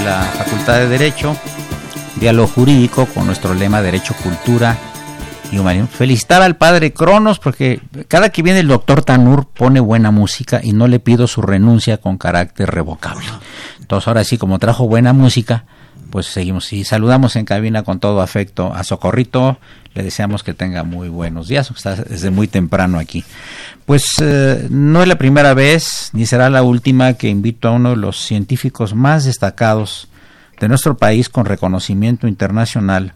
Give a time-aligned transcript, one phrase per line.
[0.00, 1.36] De Derecho,
[2.16, 4.76] diálogo jurídico con nuestro lema Derecho, Cultura
[5.52, 5.88] y Humanismo.
[5.88, 10.72] Felicitar al padre Cronos porque cada que viene el doctor Tanur pone buena música y
[10.72, 13.26] no le pido su renuncia con carácter revocable.
[13.78, 15.64] Entonces ahora sí, como trajo buena música,
[16.10, 19.58] pues seguimos y saludamos en cabina con todo afecto a Socorrito.
[19.94, 23.24] Le deseamos que tenga muy buenos días, está desde muy temprano aquí.
[23.86, 27.90] Pues eh, no es la primera vez ni será la última que invito a uno
[27.90, 30.08] de los científicos más destacados
[30.60, 33.14] de nuestro país con reconocimiento internacional,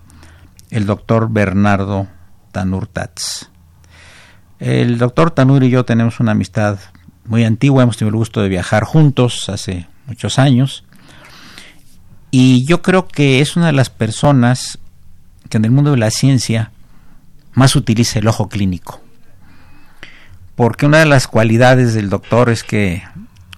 [0.70, 2.08] el doctor Bernardo
[2.52, 3.50] Tanur Tats.
[4.58, 6.78] El doctor Tanur y yo tenemos una amistad
[7.26, 10.83] muy antigua, hemos tenido el gusto de viajar juntos hace muchos años
[12.36, 14.80] y yo creo que es una de las personas
[15.48, 16.72] que en el mundo de la ciencia
[17.52, 19.00] más utiliza el ojo clínico.
[20.56, 23.04] Porque una de las cualidades del doctor es que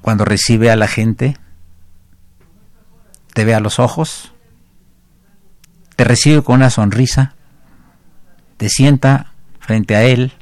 [0.03, 1.39] cuando recibe a la gente
[3.33, 4.33] te ve a los ojos,
[5.97, 7.35] te recibe con una sonrisa,
[8.59, 10.35] te sienta frente a él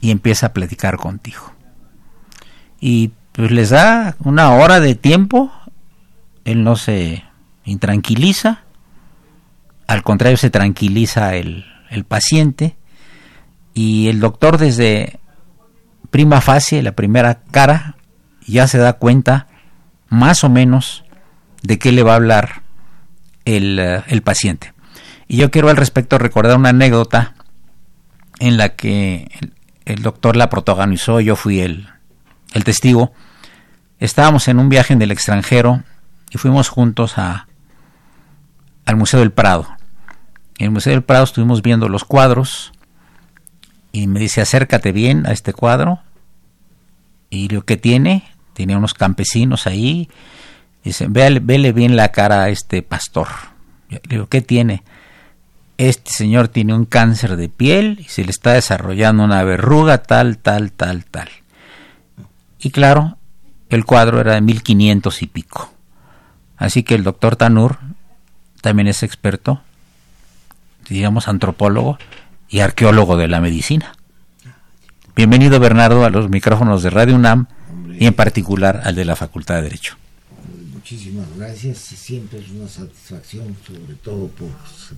[0.00, 1.52] y empieza a platicar contigo.
[2.80, 5.52] Y pues les da una hora de tiempo,
[6.44, 7.24] él no se
[7.64, 8.64] intranquiliza,
[9.86, 12.76] al contrario se tranquiliza el, el paciente
[13.74, 15.20] y el doctor desde
[16.10, 17.96] prima facie, la primera cara,
[18.46, 19.46] ya se da cuenta
[20.08, 21.04] más o menos
[21.62, 22.62] de qué le va a hablar
[23.44, 24.74] eh, el, paciente.
[25.28, 27.34] Y yo quiero al respecto recordar una anécdota
[28.38, 29.28] en la que
[29.84, 31.88] el, doctor la protagonizó, yo fui el,
[32.52, 33.12] el, testigo.
[33.98, 35.84] Estábamos en un viaje en el extranjero
[36.30, 37.46] y fuimos juntos a,
[38.86, 39.66] al Museo del Prado.
[40.58, 42.72] En el Museo del Prado estuvimos viendo los cuadros
[43.92, 46.00] y me dice acércate bien a este cuadro
[47.28, 48.24] y lo que tiene,
[48.54, 50.08] tiene unos campesinos ahí
[50.84, 53.28] Dice, vele, vele bien la cara a este pastor.
[53.88, 54.82] le digo, ¿qué tiene?
[55.76, 60.38] Este señor tiene un cáncer de piel y se le está desarrollando una verruga tal,
[60.38, 61.28] tal, tal, tal.
[62.58, 63.16] Y claro,
[63.68, 65.72] el cuadro era de 1500 y pico.
[66.60, 67.78] Así que el doctor Tanur
[68.60, 69.60] también es experto,
[70.88, 71.98] digamos antropólogo
[72.48, 73.96] y arqueólogo de la medicina.
[75.16, 77.46] Bienvenido Bernardo a los micrófonos de Radio UNAM
[77.98, 79.96] y en particular al de la Facultad de Derecho
[80.90, 81.78] muchísimas gracias.
[81.78, 84.48] Siempre es una satisfacción, sobre todo por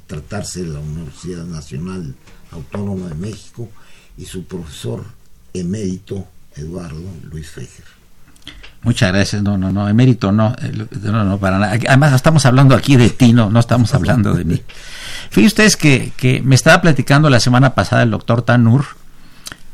[0.06, 2.14] tratarse de la Universidad Nacional
[2.50, 3.68] Autónoma de México
[4.16, 5.04] y su profesor
[5.52, 6.26] emérito
[6.56, 8.01] Eduardo Luis Fejer.
[8.82, 9.42] Muchas gracias.
[9.42, 11.78] No, no, no, emérito no, eh, no, no, para nada.
[11.88, 14.62] Además, estamos hablando aquí de ti, no, no estamos hablando de mí.
[15.30, 18.84] Fíjense ustedes que, que me estaba platicando la semana pasada el doctor Tanur,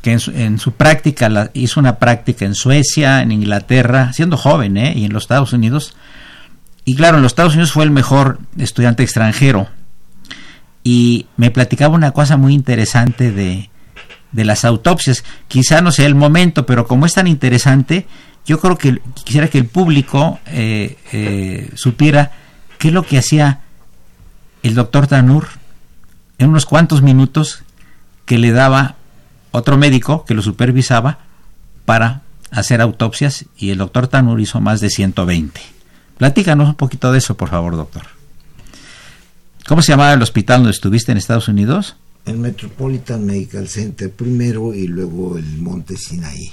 [0.01, 4.93] que en su, práctica hizo una práctica en Suecia, en Inglaterra, siendo joven, ¿eh?
[4.95, 5.93] y en los Estados Unidos.
[6.85, 9.67] Y claro, en los Estados Unidos fue el mejor estudiante extranjero.
[10.83, 13.69] Y me platicaba una cosa muy interesante de,
[14.31, 15.25] de las autopsias.
[15.49, 18.07] Quizá no sea el momento, pero como es tan interesante,
[18.49, 22.31] yo creo que quisiera que el público eh, eh, supiera
[22.79, 23.59] qué es lo que hacía
[24.63, 25.49] el doctor Tanur
[26.39, 27.61] en unos cuantos minutos
[28.25, 28.95] que le daba
[29.51, 31.19] otro médico que lo supervisaba
[31.85, 35.61] para hacer autopsias y el doctor Tanur hizo más de 120.
[36.17, 38.07] Platícanos un poquito de eso, por favor, doctor.
[39.67, 41.97] ¿Cómo se llamaba el hospital donde estuviste en Estados Unidos?
[42.25, 46.51] El Metropolitan Medical Center primero y luego el Monte Sinai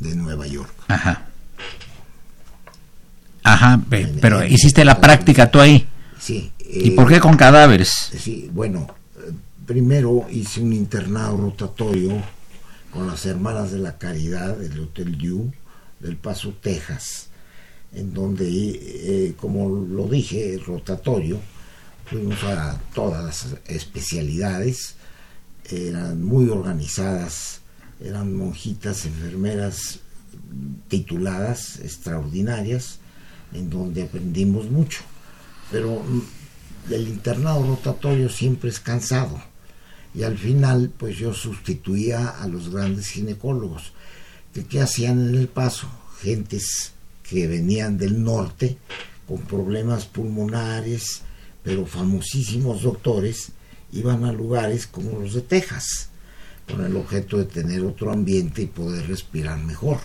[0.00, 0.72] de Nueva York.
[0.88, 1.26] Ajá.
[3.42, 3.80] Ajá,
[4.20, 5.86] pero hiciste la práctica tú ahí.
[6.18, 6.52] Sí.
[6.58, 7.92] ¿Y por qué con cadáveres?
[8.18, 8.88] Sí, bueno,
[9.66, 12.22] primero hice un internado rotatorio
[12.90, 15.52] con las Hermanas de la Caridad del Hotel You
[16.00, 17.28] del Paso, Texas,
[17.92, 21.40] en donde, eh, como lo dije, rotatorio,
[22.04, 24.96] fuimos a todas las especialidades,
[25.68, 27.60] eran muy organizadas,
[28.00, 30.00] eran monjitas, enfermeras
[30.88, 32.98] tituladas, extraordinarias,
[33.52, 35.00] en donde aprendimos mucho.
[35.70, 39.40] Pero mm, el internado rotatorio siempre es cansado.
[40.14, 43.92] Y al final, pues yo sustituía a los grandes ginecólogos,
[44.54, 45.88] que qué hacían en el paso,
[46.20, 48.78] gentes que venían del norte
[49.26, 51.22] con problemas pulmonares,
[51.62, 53.48] pero famosísimos doctores,
[53.92, 56.10] iban a lugares como los de Texas,
[56.66, 59.98] con el objeto de tener otro ambiente y poder respirar mejor.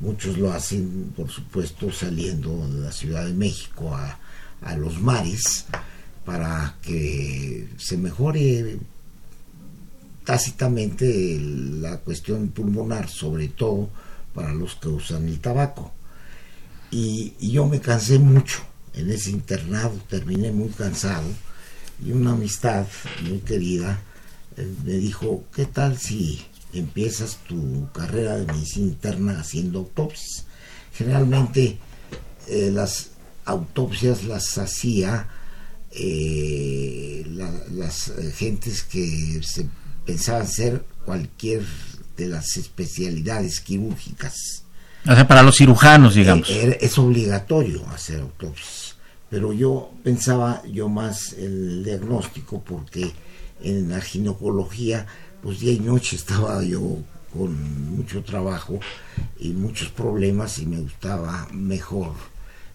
[0.00, 4.18] Muchos lo hacen, por supuesto, saliendo de la Ciudad de México a,
[4.62, 5.66] a los mares
[6.24, 8.78] para que se mejore
[10.24, 13.88] tácitamente la cuestión pulmonar, sobre todo
[14.34, 15.90] para los que usan el tabaco.
[16.90, 18.60] Y, yo me cansé mucho
[18.92, 21.28] en ese internado, terminé muy cansado
[22.04, 22.86] y una amistad
[23.26, 24.02] muy querida
[24.84, 30.46] me dijo, ¿qué tal si empiezas tu carrera de medicina interna haciendo autopsias?
[30.94, 31.78] Generalmente
[32.48, 33.10] eh, las
[33.44, 35.28] autopsias las hacía
[35.90, 39.66] eh, las gentes que se
[40.04, 41.62] pensaban ser cualquier
[42.16, 44.64] de las especialidades quirúrgicas.
[45.06, 46.50] O sea, para los cirujanos, digamos.
[46.50, 48.96] Eh, es obligatorio hacer autopsias.
[49.30, 53.12] Pero yo pensaba yo más el diagnóstico porque
[53.62, 55.06] en la ginecología,
[55.42, 56.98] pues día y noche estaba yo
[57.32, 58.80] con mucho trabajo
[59.38, 62.14] y muchos problemas y me gustaba mejor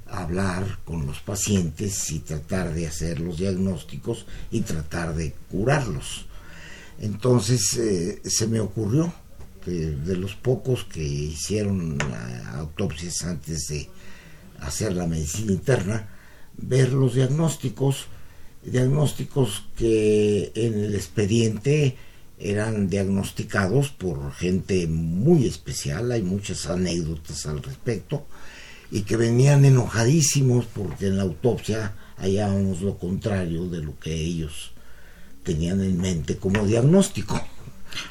[0.08, 6.26] hablar con los pacientes y tratar de hacer los diagnósticos y tratar de curarlos.
[7.00, 9.12] Entonces eh, se me ocurrió
[9.66, 11.98] que de los pocos que hicieron
[12.54, 13.90] autopsias antes de
[14.60, 16.10] hacer la medicina interna,
[16.58, 18.08] ver los diagnósticos,
[18.66, 21.96] diagnósticos que en el expediente
[22.40, 28.26] eran diagnosticados por gente muy especial, hay muchas anécdotas al respecto,
[28.92, 34.72] y que venían enojadísimos porque en la autopsia hallábamos lo contrario de lo que ellos
[35.44, 37.42] tenían en mente como diagnóstico.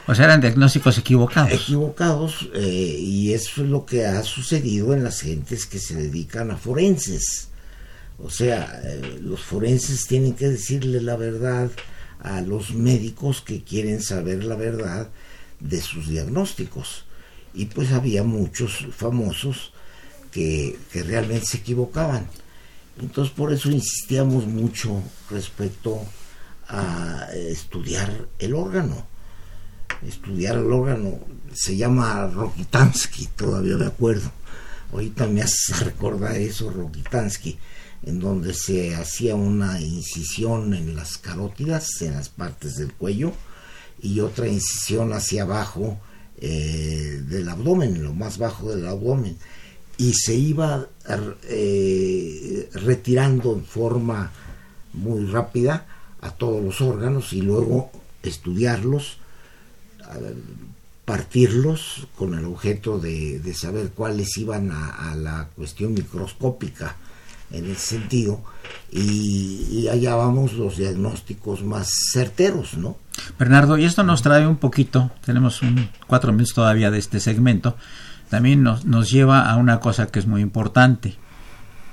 [0.06, 1.52] O sea, eran diagnósticos equivocados.
[1.52, 6.50] Equivocados, eh, y eso es lo que ha sucedido en las gentes que se dedican
[6.50, 7.48] a forenses.
[8.22, 11.70] O sea, eh, los forenses tienen que decirle la verdad
[12.20, 15.08] a los médicos que quieren saber la verdad
[15.58, 17.04] de sus diagnósticos.
[17.52, 19.72] Y pues había muchos famosos
[20.30, 22.28] que, que realmente se equivocaban.
[23.00, 26.00] Entonces por eso insistíamos mucho respecto
[26.68, 29.06] a estudiar el órgano.
[30.06, 31.20] Estudiar el órgano
[31.52, 34.30] se llama Rokitansky, todavía me acuerdo.
[34.92, 35.72] Ahorita me hace
[36.36, 37.58] eso, Rokitansky,
[38.04, 43.32] en donde se hacía una incisión en las carótidas, en las partes del cuello,
[44.00, 45.98] y otra incisión hacia abajo
[46.38, 49.36] eh, del abdomen, lo más bajo del abdomen,
[49.96, 50.88] y se iba
[51.44, 54.32] eh, retirando en forma
[54.92, 55.86] muy rápida
[56.20, 57.90] a todos los órganos y luego
[58.22, 59.18] estudiarlos,
[61.04, 66.96] partirlos con el objeto de, saber cuáles iban a, la cuestión microscópica
[67.52, 68.42] en ese sentido
[68.90, 72.96] y, y hallábamos los diagnósticos más certeros, ¿no?
[73.38, 77.76] Bernardo, y esto nos trae un poquito, tenemos un, cuatro minutos todavía de este segmento,
[78.30, 81.16] también nos, nos lleva a una cosa que es muy importante,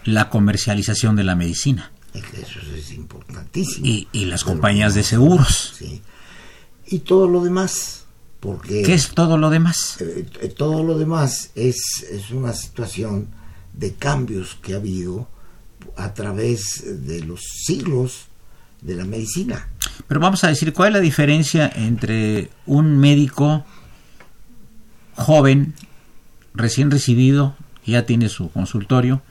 [0.05, 1.91] la comercialización de la medicina.
[2.13, 3.85] Eso es importantísimo.
[3.85, 5.73] Y, las compañías de seguros.
[5.77, 6.01] Sí.
[6.87, 8.05] Y todo lo demás.
[8.39, 9.97] Porque, ¿Qué es todo lo demás?
[9.99, 13.27] Eh, eh, todo lo demás es, es una situación
[13.73, 15.27] de cambios que ha habido
[15.95, 18.27] a través de los siglos
[18.81, 19.67] de la medicina.
[20.07, 23.65] Pero vamos a decir, ¿cuál es la diferencia entre un médico
[25.15, 25.73] joven
[26.53, 27.55] recién recibido,
[27.85, 29.21] ya tiene su consultorio,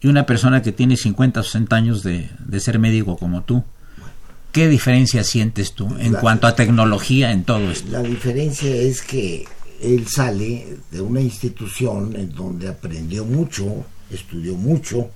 [0.00, 3.64] y una persona que tiene 50 o 60 años de, ser médico como tú,
[4.52, 7.90] ¿qué diferencia sientes tú en cuanto a tecnología en todo esto?
[7.90, 9.46] La diferencia es que
[9.80, 15.10] él sale de una institución en donde aprendió mucho, estudió mucho,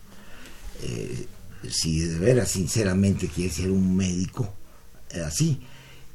[0.82, 1.26] eh,
[1.70, 4.52] si de veras sinceramente quiere ser un médico,
[5.10, 5.60] eh, así,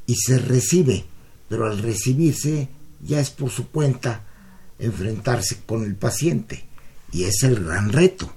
[0.08, 1.06] y se recibe,
[1.50, 2.68] pero al recibirse
[3.02, 4.26] ya es por su cuenta
[4.80, 6.66] enfrentarse con el paciente,
[7.12, 8.34] y es el gran reto.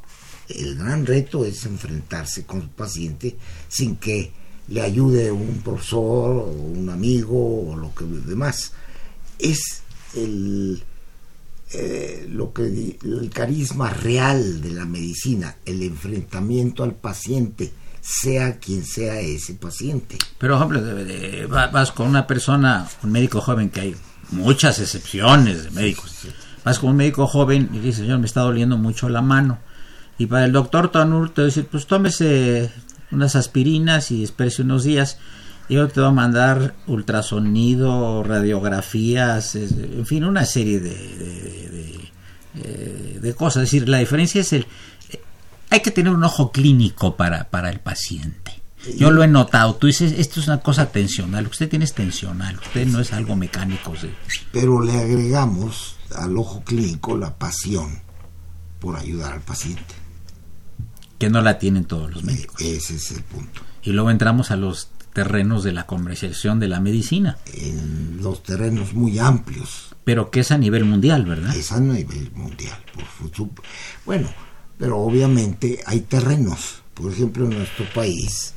[0.48, 3.36] El gran reto es enfrentarse con el paciente
[3.68, 4.32] sin que
[4.68, 8.72] le ayude un profesor o un amigo o lo que demás.
[9.38, 9.82] Es
[10.14, 10.82] el,
[11.72, 18.84] eh, lo que el carisma real de la medicina, el enfrentamiento al paciente, sea quien
[18.84, 20.16] sea ese paciente.
[20.38, 20.80] Pero, ejemplo,
[21.70, 23.96] vas con una persona, un médico joven, que hay
[24.30, 26.14] muchas excepciones de médicos.
[26.64, 29.58] Vas con un médico joven y dices, señor, me está doliendo mucho la mano.
[30.16, 32.70] Y para el doctor Tanur te decir, pues tómese
[33.10, 35.18] unas aspirinas y espérese unos días
[35.68, 43.64] yo te voy a mandar ultrasonido, radiografías, en fin, una serie de, de, eh, cosas.
[43.64, 44.66] Es decir, la diferencia es el...
[45.70, 48.62] Hay que tener un ojo clínico para, para el paciente.
[48.96, 49.74] Yo lo he notado.
[49.74, 51.46] Tú dices, esto es una cosa tensional.
[51.46, 52.56] Usted tiene es tensional.
[52.56, 53.92] Usted no es algo mecánico.
[54.52, 58.00] Pero le agregamos al ojo clínico la pasión
[58.78, 59.94] por ayudar al paciente.
[61.18, 62.62] Que no la tienen todos los médicos.
[62.62, 63.60] Ese es el punto.
[63.82, 67.38] Y luego entramos a los terrenos de la comercialización de la medicina.
[67.52, 69.88] En los terrenos muy amplios.
[70.04, 71.56] Pero que es a nivel mundial, ¿verdad?
[71.56, 72.78] Es a nivel mundial.
[72.94, 73.48] Por
[74.06, 74.32] bueno,
[74.78, 76.82] pero obviamente hay terrenos.
[76.94, 78.54] Por ejemplo, en nuestro país,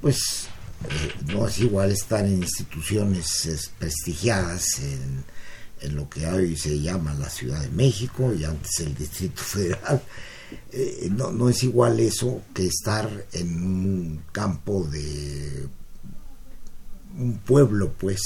[0.00, 0.48] pues
[0.82, 5.24] eh, no es igual estar en instituciones prestigiadas en,
[5.82, 10.02] en, lo que hoy se llama la Ciudad de México y antes el Distrito Federal.
[10.72, 15.68] Eh, no, no es igual eso que estar en un campo de
[17.20, 18.20] un pueblo, pues,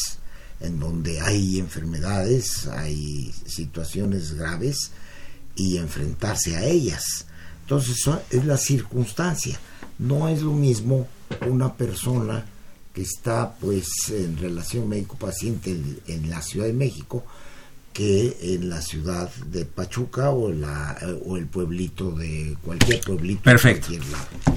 [0.60, 4.92] en donde hay enfermedades, hay situaciones graves
[5.56, 7.26] y enfrentarse a ellas.
[7.62, 7.96] Entonces
[8.30, 9.58] es la circunstancia.
[9.98, 11.08] No es lo mismo
[11.46, 12.46] una persona
[12.92, 17.24] que está pues en relación médico-paciente en, la Ciudad de México
[17.94, 23.42] que en la ciudad de Pachuca o, la, o el pueblito de cualquier pueblito.
[23.42, 23.92] Perfecto.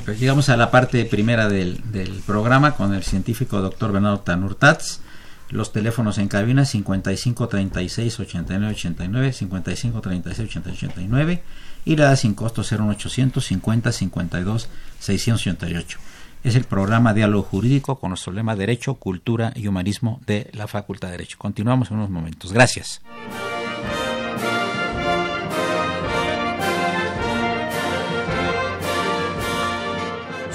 [0.03, 1.79] Pues llegamos a la parte primera del,
[2.25, 5.01] programa con el científico doctor Bernardo Tanurtats.
[5.49, 11.43] Los teléfonos en cabina 55 36 89 89, 55 36 89
[11.85, 15.99] y la sin costo 0800 50 52 688
[16.43, 21.09] es el programa Diálogo Jurídico con nuestro lema Derecho, Cultura y Humanismo de la Facultad
[21.09, 21.37] de Derecho.
[21.37, 22.51] Continuamos en unos momentos.
[22.53, 23.01] Gracias.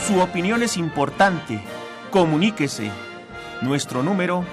[0.07, 1.63] Su opinión es importante.
[2.11, 2.91] Comuníquese.
[3.63, 4.45] Nuestro número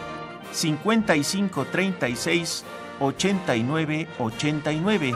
[0.52, 2.64] 5536
[3.00, 5.16] 8989.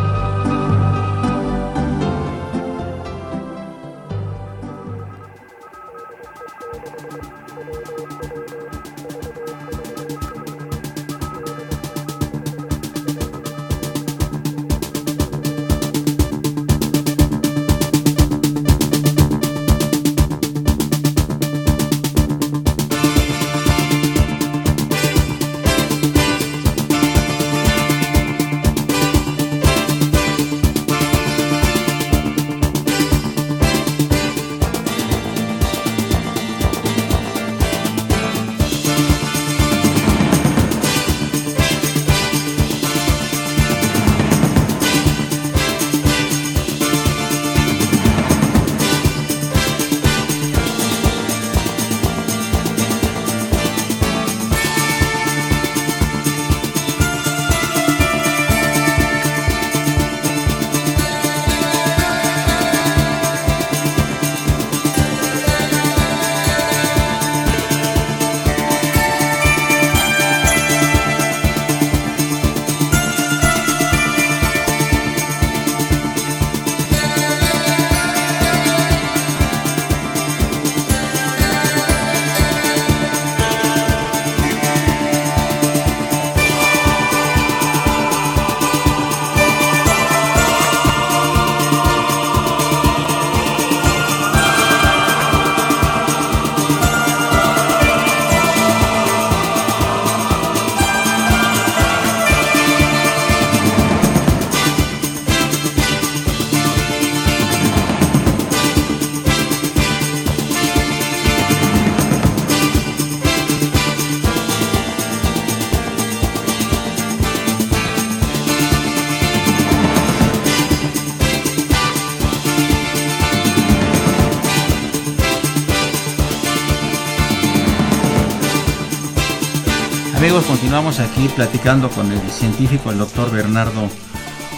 [130.99, 133.89] Aquí platicando con el científico, el doctor Bernardo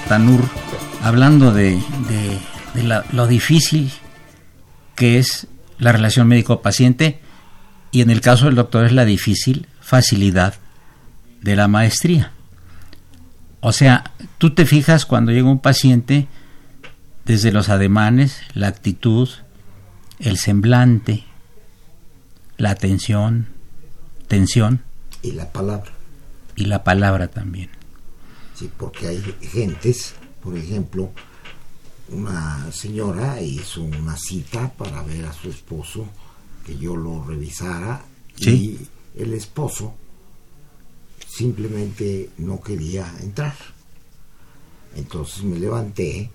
[0.08, 0.42] Tanur,
[1.04, 1.80] hablando de,
[3.12, 3.92] lo difícil
[4.96, 5.48] que es
[5.78, 7.20] la relación médico-paciente
[7.92, 10.56] y en el caso del doctor es la difícil facilidad
[11.42, 12.32] de la maestría.
[13.60, 16.28] O sea, tú te fijas cuando llega un paciente
[17.26, 19.30] desde los ademanes, la actitud,
[20.20, 21.26] el semblante,
[22.58, 23.48] la atención,
[24.28, 24.82] tensión.
[25.22, 25.93] Y la palabra.
[26.56, 27.70] Y la palabra también.
[28.56, 31.12] Sí, porque hay gentes, por ejemplo,
[32.10, 36.08] una señora hizo una cita para ver a su esposo,
[36.66, 38.06] que yo lo revisara,
[38.38, 38.78] y
[39.16, 39.96] el esposo
[41.28, 43.56] simplemente no quería entrar.
[44.96, 46.30] Entonces me levanté,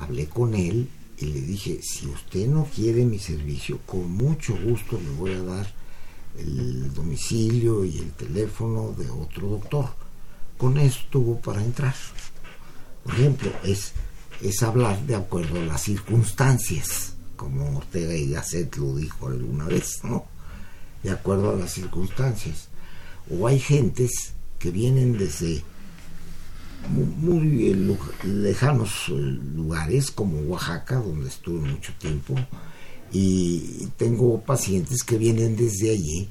[0.00, 5.00] hablé con él y le dije, si usted no quiere mi servicio, con mucho gusto
[5.00, 5.83] le voy a dar
[6.38, 9.88] el domicilio y el teléfono de otro doctor.
[10.58, 11.94] Con eso tuvo para entrar.
[13.02, 13.92] Por ejemplo, es,
[14.40, 20.00] es hablar de acuerdo a las circunstancias, como Ortega y Gasset lo dijo alguna vez,
[20.04, 20.24] ¿no?
[21.02, 22.68] De acuerdo a las circunstancias.
[23.30, 25.62] O hay gentes que vienen desde
[26.88, 27.74] muy,
[28.22, 32.34] lejanos eh, lugares como Oaxaca, donde estuve mucho tiempo,
[33.14, 36.28] y tengo pacientes que vienen desde allí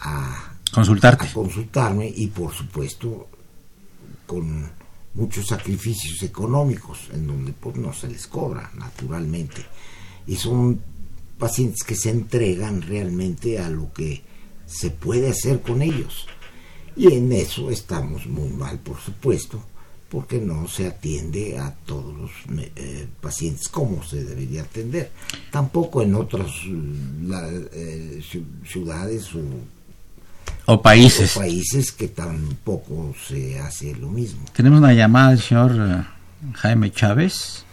[0.00, 1.26] a consultarte.
[1.26, 3.28] A consultarme y por supuesto
[4.26, 4.68] con
[5.14, 9.64] muchos sacrificios económicos en donde pues no se les cobra naturalmente.
[10.26, 10.80] Y son
[11.38, 14.22] pacientes que se entregan realmente a lo que
[14.66, 16.26] se puede hacer con ellos.
[16.96, 19.64] Y en eso estamos muy mal, por supuesto,
[20.14, 22.30] porque no se atiende a todos los
[22.76, 25.10] eh, pacientes como se debería atender.
[25.50, 26.46] Tampoco en otras
[27.72, 28.22] eh,
[28.64, 29.30] ciudades
[30.66, 31.34] o, países.
[31.34, 34.44] países que tampoco se hace lo mismo.
[34.52, 36.04] Tenemos una llamada del señor eh,
[36.54, 37.64] Jaime Chávez,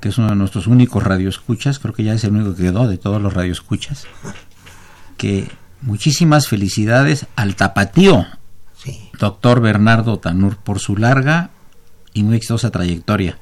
[0.00, 2.86] que es uno de nuestros únicos radioescuchas, creo que ya es el único que quedó
[2.86, 4.04] de todos los radioescuchas,
[5.16, 5.48] que
[5.82, 8.24] Muchísimas felicidades al tapatío,
[9.18, 11.50] doctor Bernardo Tanur, por su larga
[12.12, 13.38] y muy exitosa trayectoria.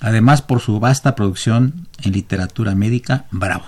[0.00, 3.64] Además, por su vasta producción en literatura médica, bravo.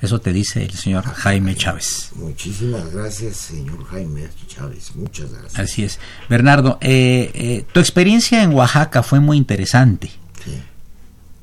[0.00, 2.10] Eso te dice el señor Jaime Chávez.
[2.14, 4.94] Muchísimas gracias, señor Jaime Chávez.
[4.94, 5.58] Muchas gracias.
[5.58, 5.98] Así es.
[6.28, 10.10] Bernardo, eh, eh, tu experiencia en Oaxaca fue muy interesante.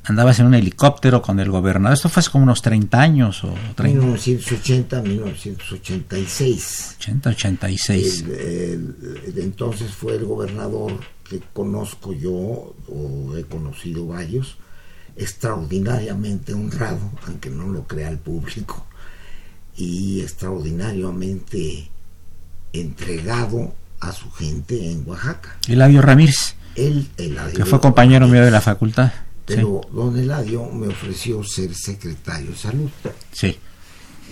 [0.08, 1.94] Andabas en un helicóptero con el gobernador.
[1.94, 4.06] Esto fue hace como unos 30 años o 30.
[4.06, 6.96] 1980, 1986.
[6.98, 8.24] 80, 86.
[9.36, 10.92] entonces fue el gobernador
[11.28, 12.32] que conozco yo,
[12.86, 14.58] o he conocido varios,
[15.16, 18.86] extraordinariamente honrado, aunque no lo crea el público,
[19.76, 21.90] y extraordinariamente
[22.72, 25.56] entregado a su gente en Oaxaca.
[25.66, 26.54] Eladio Ramírez.
[26.76, 27.08] Él,
[27.56, 29.10] que fue compañero mío de la facultad.
[29.46, 32.90] Pero don Eladio me ofreció ser secretario de salud.
[33.32, 33.56] Sí.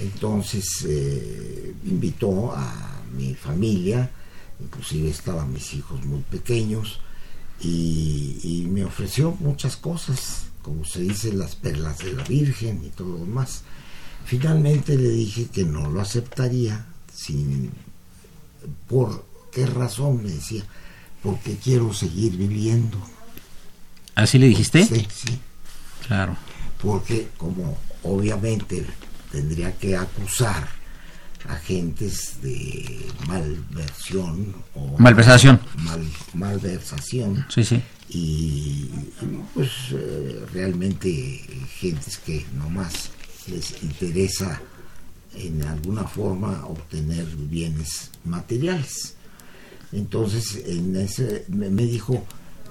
[0.00, 4.10] Entonces eh, invitó a mi familia,
[4.60, 7.00] inclusive estaban mis hijos muy pequeños,
[7.60, 13.10] y, me ofreció muchas cosas, como se dice, las perlas de la Virgen y todo
[13.10, 13.62] lo demás.
[14.26, 17.70] Finalmente le dije que no lo aceptaría, sin,
[18.88, 20.24] ¿por qué razón?
[20.24, 20.64] Me decía,
[21.22, 22.98] porque quiero seguir viviendo
[24.14, 24.84] ¿Así le dijiste?
[24.84, 25.38] Sí, sí.
[26.06, 26.36] Claro.
[26.80, 28.84] Porque como obviamente
[29.32, 30.68] tendría que acusar
[31.48, 38.88] agentes de malversión o malversación mal, malversación sí sí y,
[39.54, 41.44] pues eh, realmente
[41.78, 43.10] gentes que nomás
[43.46, 44.60] les interesa
[45.34, 49.16] en alguna forma obtener bienes materiales
[49.92, 52.24] entonces en ese me dijo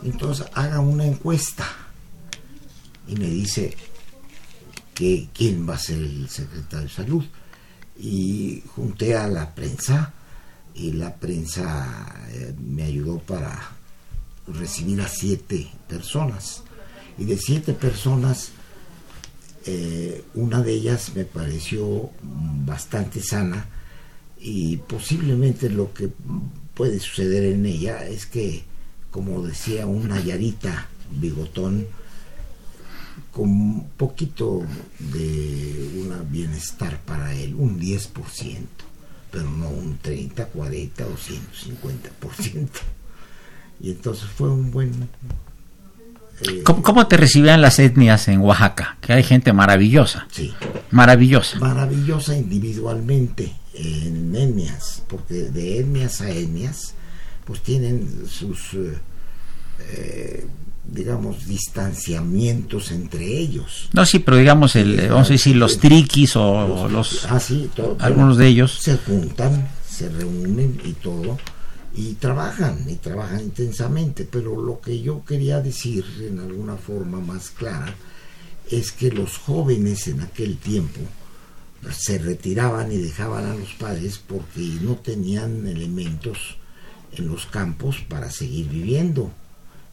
[0.03, 1.65] entonces haga una encuesta
[3.07, 3.75] y me dice
[4.93, 7.23] que quién va a ser el secretario de salud.
[7.99, 10.13] Y junté a la prensa
[10.73, 13.75] y la prensa eh, me ayudó para
[14.47, 16.63] recibir a siete personas.
[17.17, 18.49] Y de siete personas,
[19.65, 22.09] eh, una de ellas me pareció
[22.65, 23.67] bastante sana
[24.39, 26.09] y posiblemente lo que
[26.73, 28.63] puede suceder en ella es que
[29.13, 31.86] como decía un Nayarita bigotón,
[33.32, 34.63] con un poquito
[34.97, 38.10] de un bienestar para él, un 10%,
[39.32, 42.67] pero no un 30, 40 o 150%.
[43.82, 45.08] Y entonces fue un buen...
[46.49, 48.97] Eh, ¿Cómo, te recibían las etnias en Oaxaca?
[48.99, 50.28] Que hay gente maravillosa.
[50.32, 50.52] Sí.
[50.89, 51.60] Maravillosa.
[51.60, 56.95] Maravillosa individualmente en etnias, porque de etnias a etnias,
[57.45, 58.97] pues tienen sus, eh,
[59.79, 60.47] eh,
[60.86, 63.89] digamos, distanciamientos entre ellos.
[63.93, 67.97] No, sí, pero digamos, el, vamos a decir, los triquis o los, ah, sí, todo,
[67.99, 68.77] algunos de ellos.
[68.79, 71.38] Se juntan, se reúnen y todo,
[71.95, 77.51] y trabajan, y trabajan intensamente, pero lo que yo quería decir en alguna forma más
[77.51, 77.93] clara
[78.69, 80.99] es que los jóvenes en aquel tiempo,
[81.91, 86.58] se retiraban y dejaban a los padres porque no tenían elementos
[87.17, 89.32] en los campos para seguir viviendo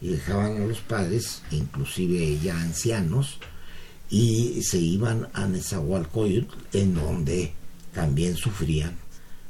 [0.00, 3.38] y dejaban a los padres, inclusive ya ancianos,
[4.08, 7.52] y se iban a Nezahualcóyotl, en donde
[7.92, 8.96] también sufrían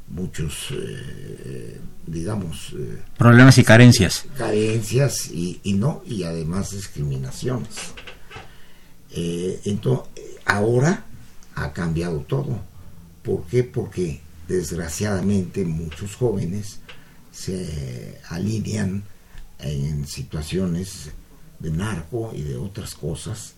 [0.08, 2.74] muchos, eh, digamos...
[2.76, 4.26] Eh, Problemas y carencias.
[4.36, 7.68] Carencias y, no, y además discriminaciones.
[9.12, 10.08] Eh, entonces,
[10.44, 11.04] ahora
[11.54, 12.60] ha cambiado todo.
[13.22, 13.62] ¿Por qué?
[13.64, 16.80] Porque desgraciadamente muchos jóvenes
[17.32, 19.04] se alinean
[19.58, 21.10] en situaciones
[21.58, 23.54] de narco y de otras cosas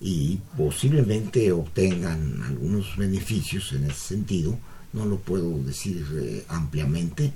[0.00, 4.58] y posiblemente obtengan algunos beneficios en ese sentido,
[4.92, 7.32] no lo puedo decir eh, ampliamente,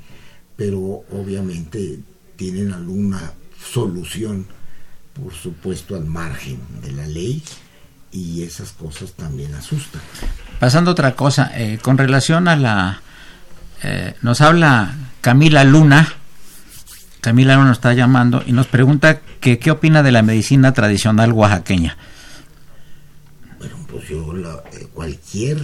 [0.57, 0.79] pero
[1.11, 2.01] obviamente
[2.37, 4.47] tienen alguna solución,
[5.15, 7.43] por supuesto, al margen de la ley
[8.13, 10.03] y esas cosas también asustan.
[10.59, 13.03] Pasando otra cosa, eh, con relación a la...
[13.83, 16.15] Eh, nos habla Camila Luna,
[17.21, 21.33] Camila Luna nos está llamando y nos pregunta que qué opina de la medicina tradicional
[21.33, 21.99] oaxaqueña.
[23.59, 25.61] Bueno, pues yo la, eh, cualquier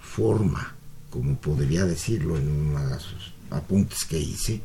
[0.00, 0.74] forma,
[1.10, 2.96] como podría decirlo en uno de
[3.50, 4.62] apuntes que hice,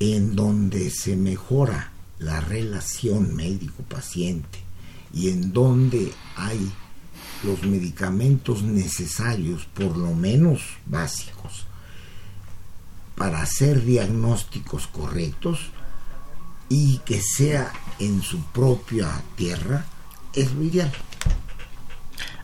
[0.00, 4.58] en donde se mejora la relación médico-paciente,
[5.12, 6.72] y en donde hay
[7.44, 11.66] los medicamentos necesarios, por lo menos básicos,
[13.22, 15.70] para hacer diagnósticos correctos
[16.68, 19.06] y que sea en su propia
[19.36, 19.84] tierra,
[20.34, 20.90] es lo ideal.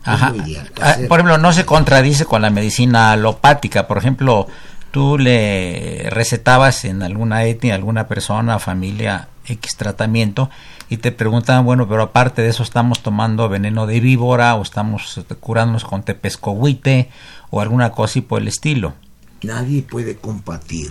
[0.04, 0.32] Ajá.
[0.80, 3.88] Ah, por ejemplo, no se contradice con la medicina alopática.
[3.88, 4.46] Por ejemplo,
[4.92, 10.48] tú le recetabas en alguna etnia, alguna persona, familia, X tratamiento
[10.88, 15.20] y te preguntan, bueno, pero aparte de eso estamos tomando veneno de víbora o estamos
[15.40, 17.10] curándonos con tepescohuite
[17.50, 18.94] o alguna cosa y por el estilo.
[19.42, 20.90] Nadie puede combatir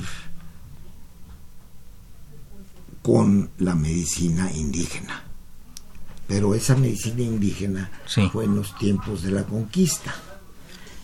[3.02, 5.24] con la medicina indígena.
[6.28, 7.90] Pero esa medicina indígena
[8.32, 10.14] fue en los tiempos de la conquista,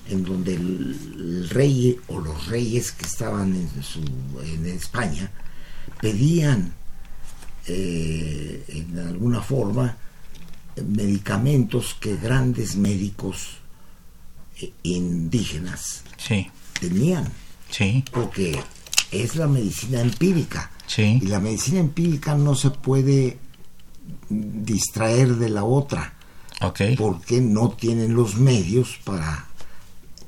[0.09, 3.69] en donde el, rey o los reyes que estaban en,
[4.43, 5.31] en España
[6.01, 6.73] pedían
[7.67, 9.95] eh, en alguna forma
[10.85, 13.59] medicamentos que grandes médicos
[14.59, 16.03] eh, indígenas
[16.79, 17.31] tenían.
[18.11, 18.59] Porque
[19.11, 20.71] es la medicina empírica.
[21.21, 23.37] Y la medicina empírica no se puede
[24.29, 26.13] distraer de la otra.
[26.97, 29.47] Porque no tienen los medios para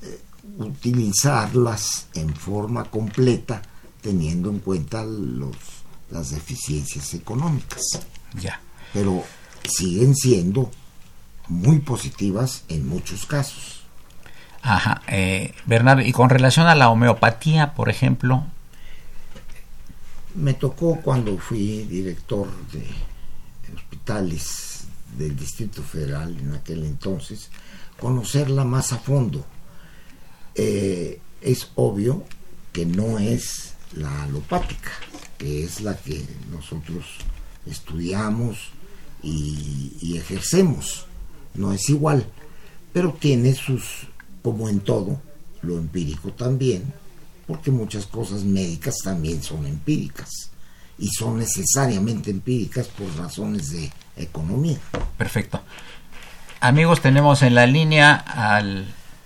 [0.02, 0.20] eh,
[0.58, 3.62] utilizarlas en forma completa
[4.02, 5.56] teniendo en cuenta los
[6.12, 7.82] las deficiencias económicas.
[8.40, 8.62] Ya.
[8.94, 9.24] Pero
[9.68, 10.72] siguen siendo
[11.48, 13.85] muy positivas en muchos casos.
[14.66, 15.02] Ajá.
[15.08, 18.44] Eh, Bernardo, y con relación a la homeopatía, por ejemplo.
[20.34, 22.84] Me tocó cuando fui director de
[23.76, 24.86] hospitales
[25.18, 27.52] del Distrito Federal en aquel entonces,
[28.00, 29.46] conocerla más a fondo.
[30.56, 32.24] Eh, es obvio
[32.74, 34.92] que no es la alopática,
[35.38, 37.06] que es la que nosotros
[37.68, 38.72] estudiamos
[39.22, 41.06] y, ejercemos.
[41.54, 42.26] No es igual,
[42.94, 44.08] pero tiene sus,
[44.46, 45.20] como en todo,
[45.64, 46.94] lo empírico también,
[47.48, 50.52] porque muchas cosas médicas también son empíricas
[51.00, 54.78] y son necesariamente empíricas por razones de economía.
[55.18, 55.62] Perfecto.
[56.62, 58.86] Amigos, tenemos en la línea al,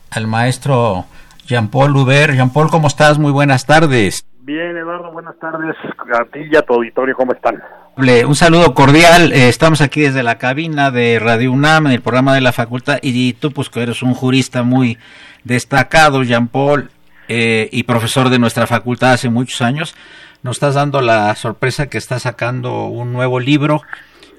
[0.10, 1.04] al maestro
[1.46, 2.34] Jean-Paul Huber.
[2.36, 3.20] Jean-Paul, ¿cómo estás?
[3.20, 4.26] Muy buenas tardes.
[4.44, 5.76] Bien, Eduardo, buenas tardes.
[6.18, 7.62] A ti y a tu auditorio, ¿cómo están?
[8.02, 9.34] Un saludo cordial.
[9.34, 13.00] Eh, estamos aquí desde la cabina de Radio UNAM, en el programa de la facultad,
[13.02, 14.98] y tú, pues que eres un jurista muy
[15.44, 16.92] destacado, Jean Paul,
[17.28, 19.96] eh, y profesor de nuestra facultad hace muchos años,
[20.44, 23.82] nos estás dando la sorpresa que está sacando un nuevo libro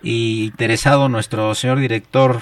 [0.03, 2.40] y interesado nuestro señor director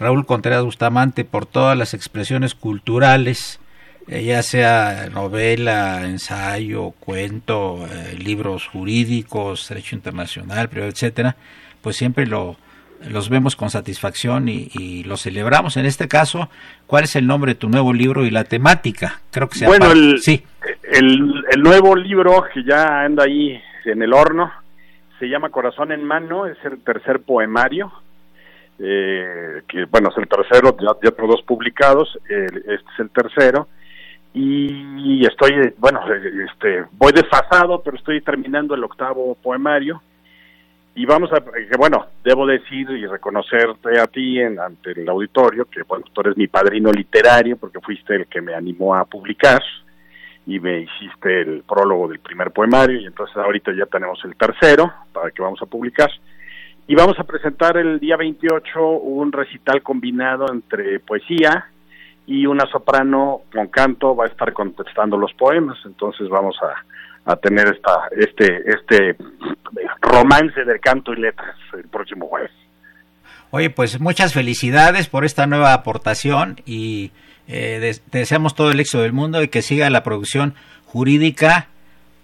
[0.00, 3.60] Raúl Contreras Bustamante por todas las expresiones culturales
[4.08, 11.36] ya sea novela, ensayo, cuento, eh, libros jurídicos, derecho internacional, etcétera,
[11.82, 12.56] pues siempre lo,
[13.08, 15.76] los vemos con satisfacción y, y los celebramos.
[15.76, 16.48] En este caso,
[16.86, 19.20] ¿cuál es el nombre de tu nuevo libro y la temática?
[19.32, 20.44] Creo que se Bueno, el, sí.
[20.84, 24.50] el, el nuevo libro que ya anda ahí en el horno
[25.18, 27.90] se llama Corazón en Mano, es el tercer poemario,
[28.78, 33.68] eh, que bueno, es el tercero, ya, ya dos publicados, el- este es el tercero,
[34.38, 40.02] y estoy, bueno, este, voy desfasado, pero estoy terminando el octavo poemario,
[40.96, 45.66] y vamos a, eh, bueno, debo decir y reconocerte a ti en, ante el auditorio,
[45.66, 49.62] que bueno, tú eres mi padrino literario, porque fuiste el que me animó a publicar,
[50.46, 54.92] y me hiciste el prólogo del primer poemario y entonces ahorita ya tenemos el tercero
[55.12, 56.08] para que vamos a publicar.
[56.86, 61.68] Y vamos a presentar el día 28 un recital combinado entre poesía
[62.26, 65.78] y una soprano con canto va a estar contestando los poemas.
[65.84, 69.16] Entonces vamos a, a tener esta este este
[70.00, 72.50] romance de canto y letras el próximo jueves.
[73.50, 77.12] Oye, pues muchas felicidades por esta nueva aportación y
[77.48, 81.68] eh, deseamos todo el éxito del mundo y que siga la producción jurídica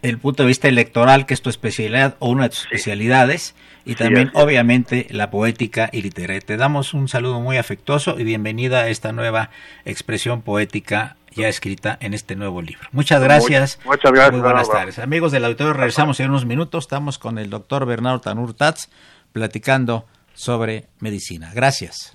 [0.02, 3.94] el punto de vista electoral, que es tu especialidad o una de tus especialidades, y
[3.94, 6.40] también, obviamente, la poética y literaria.
[6.40, 9.50] Te damos un saludo muy afectuoso y bienvenida a esta nueva
[9.84, 12.86] expresión poética ya escrita en este nuevo libro.
[12.92, 13.78] Muchas gracias.
[13.80, 14.98] Much- muchas gracias, Muy buenas tardes.
[14.98, 16.84] Amigos del auditorio, regresamos en unos minutos.
[16.84, 18.90] Estamos con el doctor Bernardo Tanur Tats
[19.32, 21.50] platicando sobre medicina.
[21.54, 22.14] Gracias.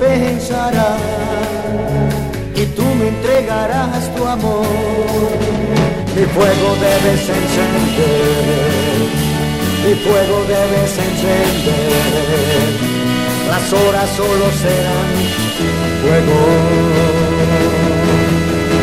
[0.00, 0.96] Pensará
[2.56, 4.66] y tú me entregarás tu amor.
[6.16, 8.98] Mi fuego debes encender,
[9.84, 12.68] mi fuego debes encender,
[13.48, 15.10] las horas solo serán
[16.02, 16.38] fuego.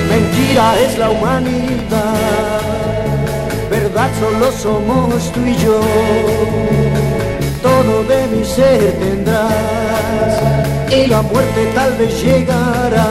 [0.09, 2.61] Mentira es la humanidad,
[3.69, 5.81] verdad solo somos tú y yo.
[7.67, 10.35] Todo de mi ser tendrás
[10.89, 13.09] y la muerte tal vez llegará.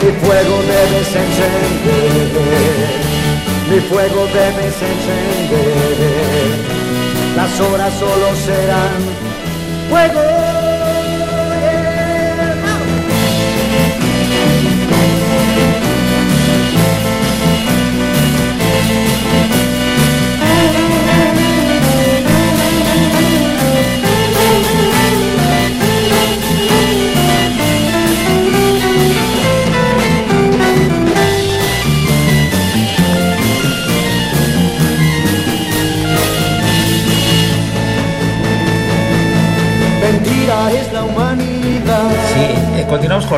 [0.00, 2.28] Mi fuego debes encender,
[3.70, 6.56] mi fuego debes encender.
[7.36, 9.00] Las horas solo serán
[9.90, 10.43] fuego.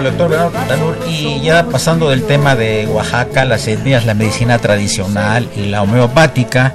[0.04, 5.66] Doctor Tanur y ya pasando del tema de Oaxaca, las etnias, la medicina tradicional y
[5.66, 6.74] la homeopática,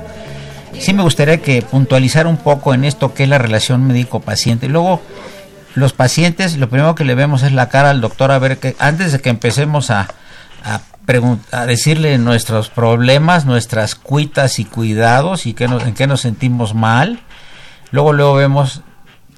[0.80, 4.68] sí me gustaría que puntualizara un poco en esto que es la relación médico-paciente.
[4.68, 5.02] Luego,
[5.76, 8.76] los pacientes, lo primero que le vemos es la cara al doctor a ver que
[8.80, 10.08] antes de que empecemos a,
[10.66, 10.82] a,
[11.52, 17.20] a decirle nuestros problemas, nuestras cuitas y cuidados y nos- en qué nos sentimos mal,
[17.92, 18.82] luego luego vemos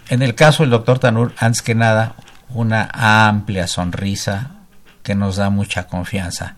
[0.10, 2.14] en el caso del doctor Tanur, antes que nada,
[2.54, 2.90] una
[3.28, 4.52] amplia sonrisa
[5.04, 6.56] que nos da mucha confianza,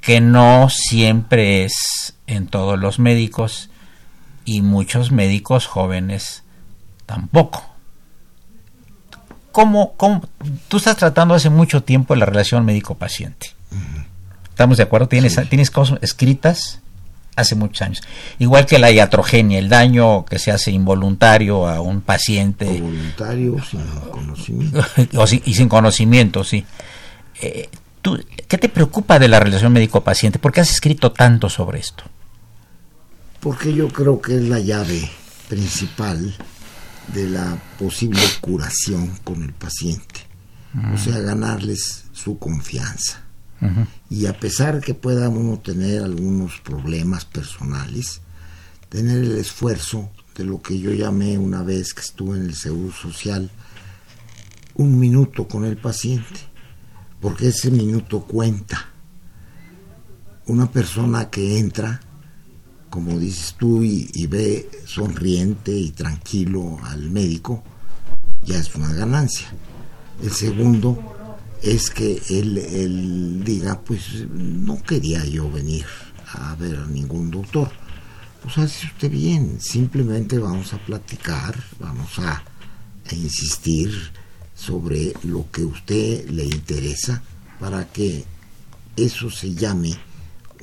[0.00, 3.68] que no siempre es en todos los médicos
[4.44, 6.42] y muchos médicos jóvenes
[7.06, 7.68] tampoco.
[9.52, 10.22] ¿Cómo, cómo-
[10.68, 13.48] tú estás tratando hace mucho tiempo la relación médico-paciente?
[14.48, 15.08] ¿Estamos de acuerdo?
[15.08, 16.80] ¿Tienes, ¿tienes cosas escritas?
[17.36, 18.02] Hace muchos años.
[18.38, 22.66] Igual que la iatrogenia, el daño que se hace involuntario a un paciente.
[22.68, 24.84] O voluntario, sin conocimiento.
[25.16, 26.64] o sin- y sin conocimiento, sí.
[27.40, 27.68] Eh,
[28.02, 28.18] ¿tú,
[28.48, 30.38] ¿Qué te preocupa de la relación médico-paciente?
[30.38, 32.04] ¿Por qué has escrito tanto sobre esto?
[33.40, 35.10] Porque yo creo que es la llave
[35.48, 36.34] principal
[37.12, 40.20] de la posible curación con el paciente.
[40.94, 43.21] O sea, ganarles su confianza.
[44.10, 48.20] Y a pesar que pueda uno tener algunos problemas personales,
[48.88, 52.92] tener el esfuerzo de lo que yo llamé una vez que estuve en el Seguro
[52.92, 53.50] Social,
[54.74, 56.40] un minuto con el paciente,
[57.20, 58.88] porque ese minuto cuenta.
[60.46, 62.00] Una persona que entra,
[62.90, 67.62] como dices tú, y, ve sonriente y tranquilo al médico,
[68.44, 69.46] ya es una ganancia.
[70.22, 71.16] El segundo
[71.62, 75.86] es que él, él, diga, pues no quería yo venir
[76.26, 77.70] a ver a ningún doctor.
[78.42, 82.42] Pues hace usted bien, simplemente vamos a platicar, vamos a,
[83.10, 83.92] a insistir
[84.54, 87.22] sobre lo que a usted le interesa
[87.60, 88.24] para que
[88.96, 89.96] eso se llame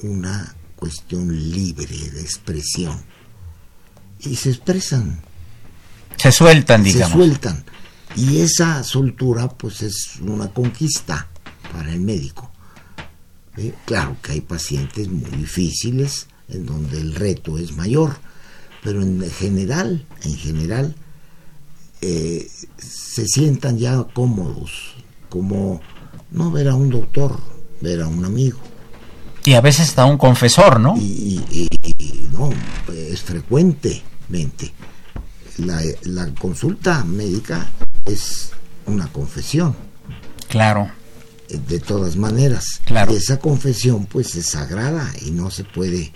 [0.01, 3.01] una cuestión libre de expresión.
[4.19, 5.21] Y se expresan.
[6.17, 7.12] Se sueltan, digamos.
[7.12, 7.63] Se sueltan.
[8.15, 11.27] Y esa soltura pues es una conquista
[11.71, 12.51] para el médico.
[13.57, 13.73] ¿Eh?
[13.85, 18.17] Claro que hay pacientes muy difíciles en donde el reto es mayor,
[18.83, 20.95] pero en general, en general,
[22.01, 24.95] eh, se sientan ya cómodos,
[25.29, 25.81] como
[26.31, 27.39] no ver a un doctor,
[27.81, 28.59] ver a un amigo.
[29.43, 30.95] Y a veces está un confesor, ¿no?
[30.97, 31.41] Y,
[32.31, 32.49] no,
[32.93, 34.71] es frecuentemente.
[35.57, 37.69] La, la consulta médica
[38.09, 38.51] es
[38.85, 39.75] una confesión.
[40.47, 40.91] Claro.
[41.47, 42.81] De todas maneras.
[42.85, 43.13] Claro.
[43.13, 46.11] Y esa confesión pues es sagrada y no se puede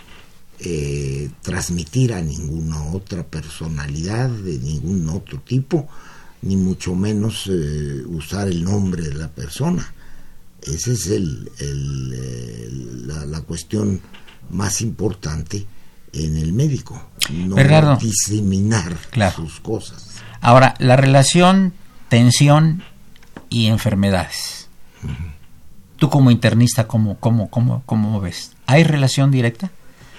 [0.60, 5.89] eh, transmitir a ninguna otra personalidad de ningún otro tipo,
[6.41, 9.93] ni mucho menos eh, usar el nombre de la persona.
[10.62, 11.49] Esa es el,
[13.08, 13.99] la, cuestión
[14.51, 15.65] más importante
[16.13, 18.95] en el médico, no diseminar
[19.36, 20.13] sus cosas.
[20.39, 21.73] Ahora, la relación
[22.13, 22.84] tensión
[23.49, 24.67] y enfermedades.
[25.97, 28.52] Tú como internista, ¿cómo, cómo, cómo, cómo ves?
[28.67, 29.71] ¿Hay relación directa?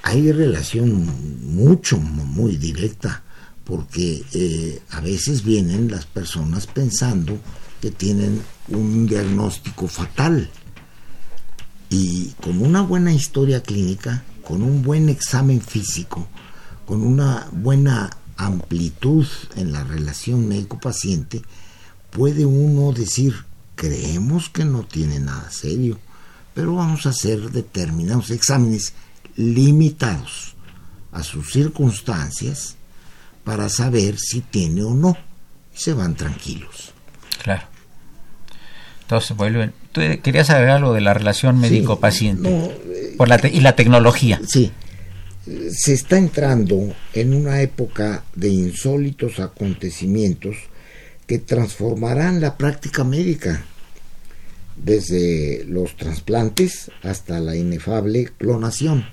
[0.03, 3.23] Hay relación mucho, muy directa,
[3.63, 7.39] porque eh, a veces vienen las personas pensando
[7.81, 10.51] que tienen un diagnóstico fatal
[11.91, 16.27] y con una buena historia clínica, con un buen examen físico,
[16.87, 21.43] con una buena amplitud en la relación médico-paciente,
[22.15, 23.35] puede uno decir,
[23.75, 25.99] creemos que no tiene nada serio,
[26.55, 28.95] pero vamos a hacer determinados exámenes
[29.35, 30.55] limitados
[31.11, 32.77] a sus circunstancias
[33.43, 35.19] para saber si tiene o no.
[35.75, 36.93] Y se van tranquilos.
[37.43, 37.65] Claro.
[39.03, 39.73] Entonces vuelven.
[39.91, 44.41] Tú querías saber algo de la relación médico-paciente por la y la tecnología.
[44.47, 44.71] Sí.
[45.73, 50.57] Se está entrando en una época de insólitos acontecimientos
[51.27, 53.65] que transformarán la práctica médica,
[54.77, 59.07] desde los trasplantes hasta la inefable clonación.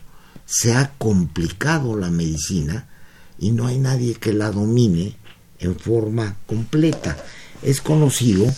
[0.45, 2.89] Se ha complicado la medicina
[3.39, 5.15] y no hay nadie que la domine
[5.60, 7.17] en forma completa.
[7.62, 8.52] Es conocido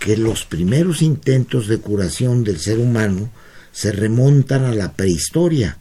[0.00, 3.30] que los primeros intentos de curación del ser humano
[3.72, 5.78] se remontan a la prehistoria.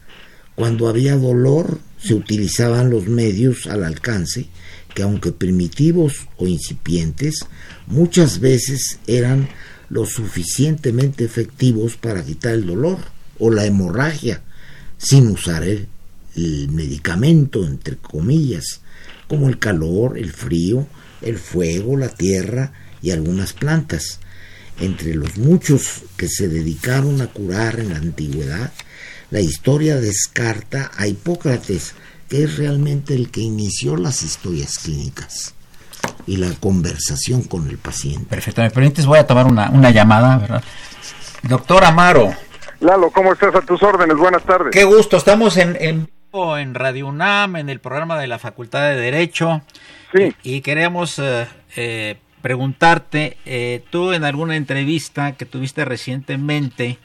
[0.55, 4.47] Cuando había dolor se utilizaban los medios al alcance
[4.97, 7.45] que aunque primitivos o incipientes,
[7.85, 9.47] muchas veces eran
[9.91, 12.97] lo suficientemente efectivos para quitar el dolor
[13.37, 14.41] o la hemorragia,
[14.97, 15.87] sin usar el,
[16.71, 18.81] medicamento, entre comillas,
[19.27, 20.87] como el calor, el frío,
[21.21, 24.19] el fuego, la tierra y algunas plantas.
[24.79, 28.73] Entre los muchos que se dedicaron a curar en la antigüedad,
[29.29, 31.93] la historia descarta a Hipócrates,
[32.29, 35.53] es realmente el que inició las historias clínicas
[36.25, 38.25] y la conversación con el paciente.
[38.25, 40.63] Perfecto, me permites, voy a tomar una, una llamada, ¿verdad?
[41.43, 42.33] Doctor Amaro.
[42.79, 43.55] Lalo, ¿cómo estás?
[43.55, 44.71] A tus órdenes, buenas tardes.
[44.71, 48.95] Qué gusto, estamos en, en, en Radio UNAM, en el programa de la Facultad de
[48.95, 49.61] Derecho.
[50.13, 50.35] Sí.
[50.43, 56.99] Y, queremos eh, eh, preguntarte, eh, tú en alguna entrevista que tuviste recientemente,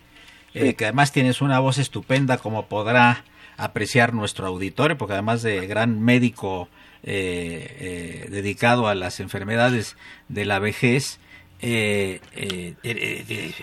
[0.53, 3.25] que además tienes una voz estupenda como podrá
[3.57, 6.69] apreciar nuestro auditorio, porque además de gran médico
[7.05, 9.97] eh, eh, dedicado a las enfermedades
[10.29, 11.21] de la vejez,
[11.61, 12.21] eh,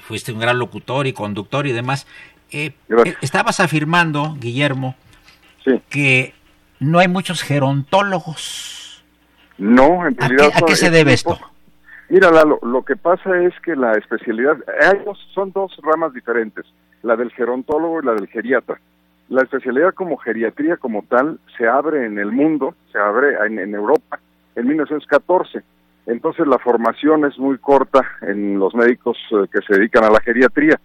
[0.04, 2.08] fuiste un gran locutor y conductor y demás.
[3.22, 4.96] estabas afirmando, Guillermo,
[5.90, 6.34] que
[6.80, 9.04] no hay muchos gerontólogos.
[9.58, 10.52] No, en realidad.
[10.56, 11.38] ¿A qué, se debe esto?
[12.10, 15.00] Mira, lo, lo, que pasa es que la especialidad, hay
[15.34, 16.66] son dos ramas diferentes,
[17.04, 18.80] la del gerontólogo y la del geriatra.
[19.30, 24.19] La especialidad como geriatría como tal se abre en el mundo, se abre en, Europa
[24.55, 25.61] en 1914.
[26.07, 30.19] Entonces la formación es muy corta en los médicos eh, que se dedican a la
[30.21, 30.80] geriatría.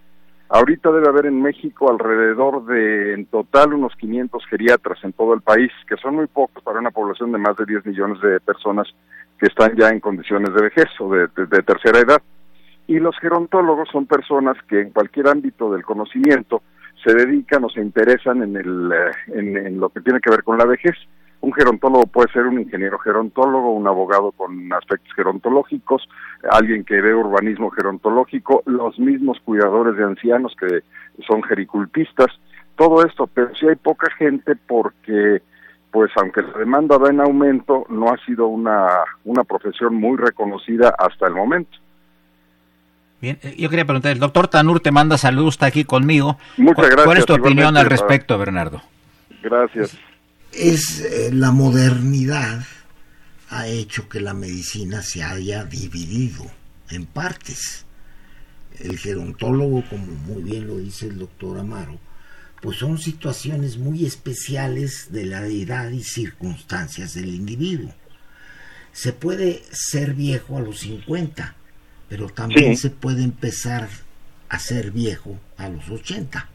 [0.47, 5.41] Ahorita debe haber en México alrededor de, en total, unos 500 geriatras en todo el
[5.41, 8.87] país, que son muy pocos para una población de más de 10 millones de personas
[9.39, 11.27] que están ya en condiciones de vejez o de,
[11.63, 12.21] tercera edad.
[12.87, 16.61] Y los gerontólogos son personas que en cualquier ámbito del conocimiento
[17.03, 20.57] se dedican o se interesan en, el, eh, en lo que tiene que ver con
[20.57, 20.95] la vejez.
[21.41, 26.07] Un gerontólogo puede ser un ingeniero gerontólogo, un abogado con aspectos gerontológicos,
[26.49, 30.81] alguien que ve urbanismo gerontológico, los mismos cuidadores de ancianos que
[31.27, 32.27] son gericultistas,
[32.75, 35.41] todo esto, pero si hay poca gente porque
[35.91, 38.89] pues aunque la demanda va en aumento, no ha sido una,
[39.23, 41.77] una profesión muy reconocida hasta el momento.
[43.25, 46.37] Bien, eh, yo quería preguntar, el doctor Tanur te manda saludos, está aquí conmigo.
[46.57, 47.05] Muchas gracias.
[47.05, 48.81] ¿Cuál es tu opinión al respecto, Bernardo?
[49.41, 49.97] Gracias
[50.57, 52.65] es eh, la modernidad
[53.49, 56.49] ha hecho que la medicina se haya dividido
[56.89, 57.85] en partes.
[58.79, 61.99] El gerontólogo, como muy bien lo dice el doctor Amaro,
[62.61, 67.93] pues son situaciones muy especiales de la edad y circunstancias del individuo.
[68.91, 71.55] Se puede ser viejo a los 50,
[72.09, 73.87] pero también se puede empezar
[74.49, 76.49] a ser viejo a los 80.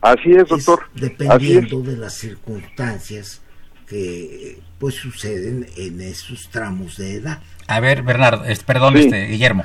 [0.00, 0.82] Así es, doctor.
[0.94, 3.42] dependiendo de las circunstancias
[3.88, 7.38] que pues suceden en esos tramos de edad.
[7.66, 9.64] A ver, Bernardo, perdón, este, Guillermo.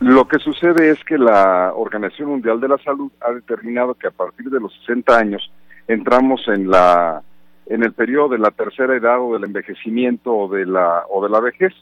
[0.00, 4.10] Lo que sucede es que la Organización Mundial de la Salud ha determinado que a
[4.10, 5.50] partir de los 60 años
[5.86, 7.22] entramos en la
[7.66, 11.30] en el periodo de la tercera edad o del envejecimiento o de la o de
[11.30, 11.74] la vejez.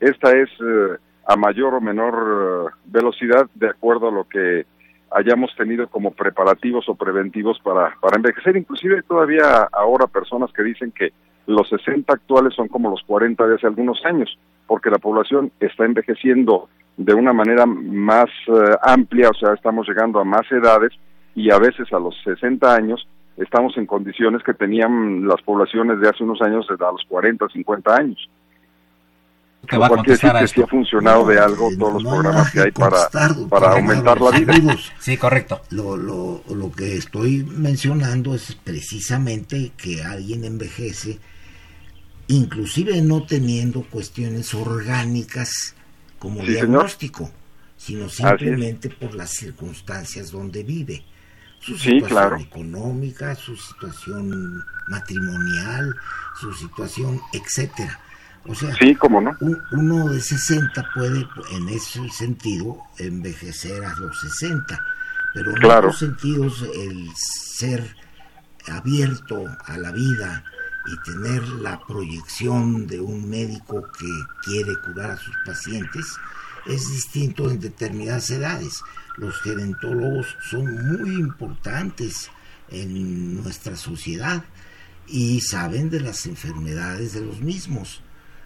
[0.00, 4.66] Esta es eh, a mayor o menor eh, velocidad de acuerdo a lo que
[5.10, 8.56] hayamos tenido como preparativos o preventivos para, para envejecer.
[8.56, 11.12] Inclusive todavía ahora personas que dicen que
[11.46, 15.84] los 60 actuales son como los 40 de hace algunos años, porque la población está
[15.84, 20.92] envejeciendo de una manera más eh, amplia, o sea, estamos llegando a más edades
[21.34, 23.06] y a veces a los 60 años
[23.36, 27.48] estamos en condiciones que tenían las poblaciones de hace unos años de a los 40,
[27.48, 28.30] 50 años
[29.66, 32.70] que va a contestar que sí ha funcionado de algo todos los programas que hay
[32.72, 33.08] para,
[33.48, 34.76] para aumentar la vida.
[34.98, 35.62] Sí, correcto.
[35.70, 41.18] Lo, lo, lo que estoy mencionando es precisamente que alguien envejece,
[42.28, 45.74] inclusive no teniendo cuestiones orgánicas
[46.18, 47.30] como diagnóstico,
[47.76, 51.04] sino simplemente por las circunstancias donde vive.
[51.60, 55.94] Su situación económica, su situación matrimonial,
[56.38, 58.00] su situación, etcétera
[58.46, 59.36] o sea, sí, ¿cómo no?
[59.72, 64.78] uno de 60 puede, en ese sentido, envejecer a los 60,
[65.32, 67.96] pero en otros sentidos el ser
[68.66, 70.44] abierto a la vida
[70.86, 74.10] y tener la proyección de un médico que
[74.42, 76.06] quiere curar a sus pacientes
[76.66, 78.82] es distinto en determinadas edades.
[79.16, 82.30] Los gerontólogos son muy importantes
[82.68, 84.44] en nuestra sociedad
[85.06, 88.02] y saben de las enfermedades de los mismos.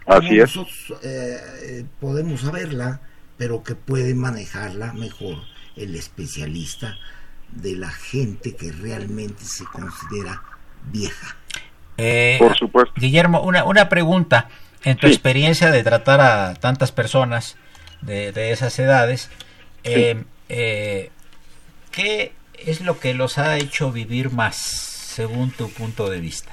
[0.09, 0.55] Así es.
[0.55, 3.01] Nosotros eh, podemos saberla,
[3.37, 5.37] pero que puede manejarla mejor
[5.75, 6.97] el especialista
[7.51, 10.41] de la gente que realmente se considera
[10.91, 11.37] vieja.
[11.97, 12.93] Eh, Por supuesto.
[12.97, 14.49] Guillermo, una, una pregunta.
[14.83, 17.57] En tu experiencia de tratar a tantas personas
[18.01, 19.29] de, esas edades,
[19.83, 20.23] eh,
[21.91, 26.48] ¿qué es lo que los ha hecho vivir más, según tu punto de vista?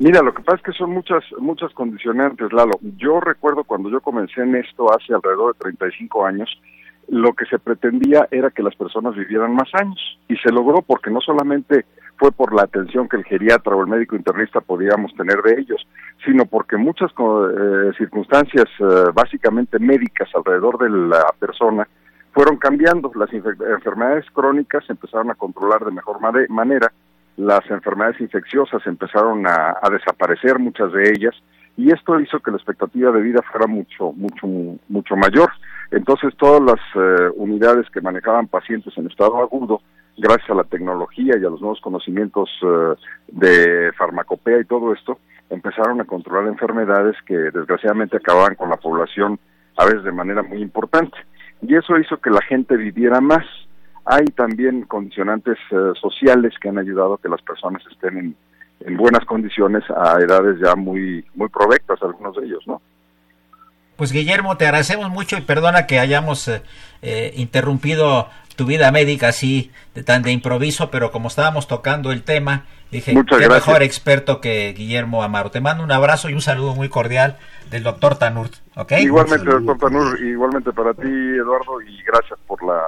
[0.00, 2.78] Mira, lo que pasa es que son muchas muchas condicionantes, Lalo.
[2.96, 6.48] Yo recuerdo cuando yo comencé en esto hace alrededor de 35 años,
[7.08, 11.10] lo que se pretendía era que las personas vivieran más años y se logró porque
[11.10, 11.84] no solamente
[12.16, 15.86] fue por la atención que el geriatra o el médico internista podíamos tener de ellos,
[16.24, 21.86] sino porque muchas eh, circunstancias eh, básicamente médicas alrededor de la persona
[22.32, 23.12] fueron cambiando.
[23.16, 26.90] Las enfermedades crónicas se empezaron a controlar de mejor manera
[27.36, 31.34] las enfermedades infecciosas empezaron a, desaparecer, muchas de ellas,
[31.76, 34.46] y esto hizo que la expectativa de vida fuera mucho, mucho,
[34.88, 35.50] mucho mayor.
[35.90, 39.80] Entonces, todas las eh, unidades que manejaban pacientes en estado agudo,
[40.18, 42.94] gracias a la tecnología y a los nuevos conocimientos eh,
[43.28, 45.18] de farmacopea y todo esto,
[45.48, 49.38] empezaron a controlar enfermedades que desgraciadamente acababan con la población
[49.76, 51.16] a veces de manera muy importante.
[51.62, 53.44] Y eso hizo que la gente viviera más
[54.04, 58.36] hay también condicionantes eh, sociales que han ayudado a que las personas estén en,
[58.80, 62.80] en, buenas condiciones a edades ya muy, muy provectas, algunos de ellos, ¿no?
[63.96, 66.62] Pues Guillermo, te agradecemos mucho y perdona que hayamos eh,
[67.02, 72.22] eh, interrumpido tu vida médica así de tan de improviso, pero como estábamos tocando el
[72.22, 75.50] tema, dije, qué mejor experto que Guillermo Amaro.
[75.50, 77.36] Te mando un abrazo y un saludo muy cordial
[77.70, 78.92] del doctor Tanur, ¿ok?
[79.00, 82.80] Igualmente, doctor Tanur, igualmente para ti, Eduardo, y gracias por la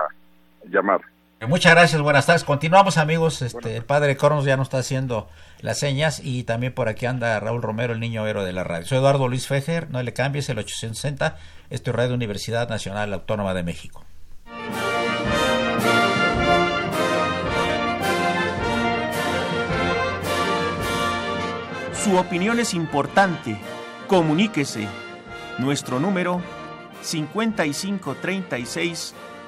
[0.69, 1.01] llamar.
[1.49, 2.45] Muchas gracias, buenas tardes.
[2.45, 5.29] Continuamos amigos, este, el padre Cronos ya nos está haciendo
[5.61, 8.87] las señas y también por aquí anda Raúl Romero, el niño héroe de la radio.
[8.87, 11.37] Soy Eduardo Luis Fejer, no le cambies, el 860,
[11.71, 14.05] esto es Radio Universidad Nacional Autónoma de México.
[22.05, 23.57] Su opinión es importante.
[24.09, 24.89] Comuníquese.
[25.59, 26.41] Nuestro número
[27.03, 29.15] 5536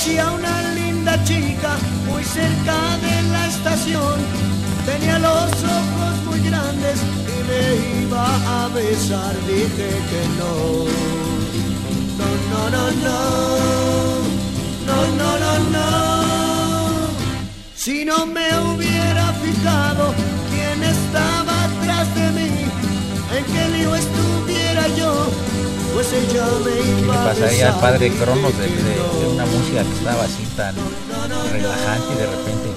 [0.00, 1.76] Conocí a una linda chica
[2.06, 4.18] muy cerca de la estación.
[4.86, 9.34] Tenía los ojos muy grandes y me iba a besar.
[9.46, 10.86] Dije que no.
[12.18, 13.18] No, no, no, no.
[14.88, 15.88] No, no, no, no.
[17.74, 20.14] Si no me hubiera fijado
[20.50, 22.50] quién estaba atrás de mí,
[23.36, 25.30] en qué lío estuviera yo,
[26.00, 30.74] ¿Qué a pasaría al padre Cronos de, una música que estaba así tan
[31.52, 32.68] relajante y de repente?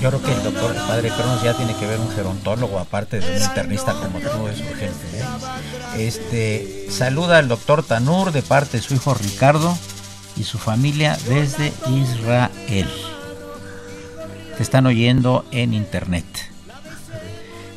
[0.00, 3.36] Yo creo que el doctor, padre Cronos ya tiene que ver un gerontólogo, aparte de
[3.36, 5.06] un internista como tú, es urgente.
[5.12, 6.06] ¿eh?
[6.06, 9.76] Este, saluda al doctor Tanur de parte de su hijo Ricardo
[10.36, 12.88] y su familia desde Israel.
[14.56, 16.24] Te están oyendo en internet.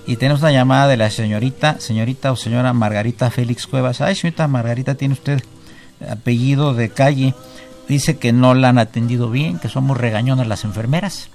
[0.06, 4.02] Y tenemos una llamada de la señorita, señorita o señora Margarita Félix Cuevas.
[4.02, 5.42] Ay, señorita Margarita, tiene usted
[6.10, 7.34] apellido de calle.
[7.88, 11.30] Dice que no la han atendido bien, que somos regañonas las enfermeras.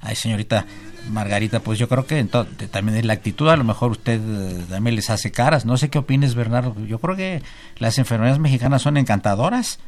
[0.00, 0.66] Ay, señorita
[1.10, 4.96] Margarita, pues yo creo que también es la actitud, a lo mejor usted eh, también
[4.96, 5.64] les hace caras.
[5.64, 6.74] No sé qué opines, Bernardo.
[6.86, 7.42] Yo creo que
[7.78, 9.78] las enfermeras mexicanas son encantadoras.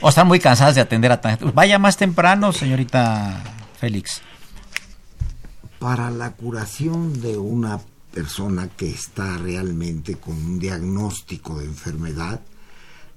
[0.00, 1.38] O están muy cansadas de atender a tan...
[1.54, 3.42] Vaya más temprano, señorita
[3.78, 4.22] Félix.
[5.84, 7.78] Para la curación de una
[8.10, 12.40] persona que está realmente con un diagnóstico de enfermedad,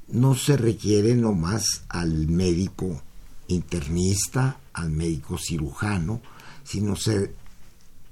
[0.10, 3.02] no se requiere nomás al médico
[3.48, 6.20] internista, al médico cirujano,
[6.66, 7.34] sino se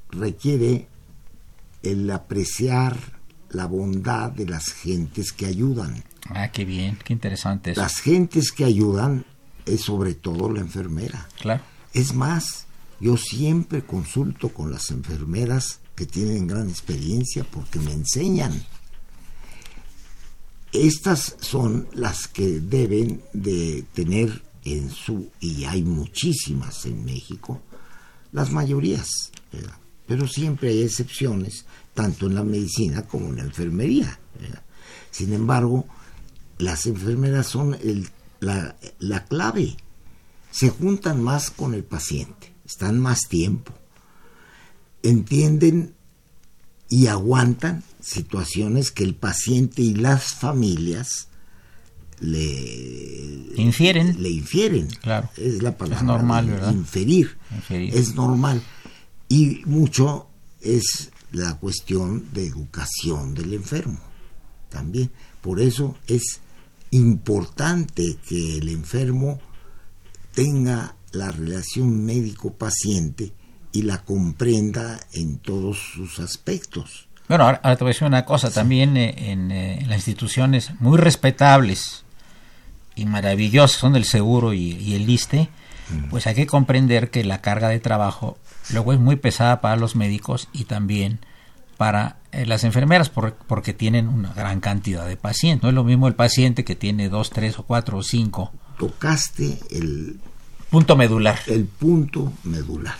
[0.10, 0.88] requiere
[1.84, 2.97] el apreciar
[3.49, 6.01] la bondad de las gentes que ayudan.
[6.30, 7.82] Ah, qué bien, qué interesante eso.
[7.82, 9.26] Las gentes que ayudan
[9.66, 11.28] es sobre todo la enfermera.
[11.41, 11.62] Claro.
[11.91, 12.68] Es más,
[13.06, 18.66] yo siempre consulto con las enfermeras que tienen gran experiencia porque me enseñan.
[20.74, 27.62] Estas son las que deben de tener en su, y hay muchísimas en México,
[28.32, 29.08] las mayorías,
[30.08, 34.20] pero siempre hay excepciones, tanto en la medicina como en la enfermería.
[35.12, 35.86] Sin embargo,
[36.58, 37.78] las enfermeras son
[38.39, 39.78] la clave
[40.56, 43.74] se juntan más con el paciente, están más tiempo,
[45.03, 45.93] entienden
[46.89, 51.28] y aguantan situaciones que el paciente y las familias
[52.20, 54.22] le Infieren.
[54.22, 54.88] le infieren.
[55.01, 55.30] Claro.
[55.38, 55.97] Es la palabra.
[55.99, 56.72] Es normal, ¿verdad?
[56.74, 57.38] Inferir.
[57.53, 57.95] Inferir.
[57.95, 58.61] Es normal.
[59.28, 60.28] Y mucho
[60.61, 63.99] es la cuestión de educación del enfermo
[64.70, 65.11] también.
[65.41, 66.39] Por eso es
[66.91, 69.39] importante que el enfermo
[70.34, 73.34] tenga la relación médico-paciente
[73.72, 77.07] y la comprenda en todos sus aspectos.
[77.28, 79.97] Bueno, ahora, ahora te voy a decir una cosa, también eh, en, eh, en las
[79.97, 82.03] instituciones muy respetables
[82.95, 85.49] y maravillosas son el seguro y, y el liste,
[86.09, 88.38] pues hay que comprender que la carga de trabajo
[88.72, 91.20] luego es muy pesada para los médicos y también
[91.78, 95.61] para eh, las enfermeras por- porque tienen una gran cantidad de pacientes.
[95.61, 98.51] No es lo mismo el paciente que tiene dos, tres o cuatro o cinco.
[98.80, 100.20] Tocaste el,
[100.76, 101.40] Punto medular.
[101.48, 102.98] el punto medular.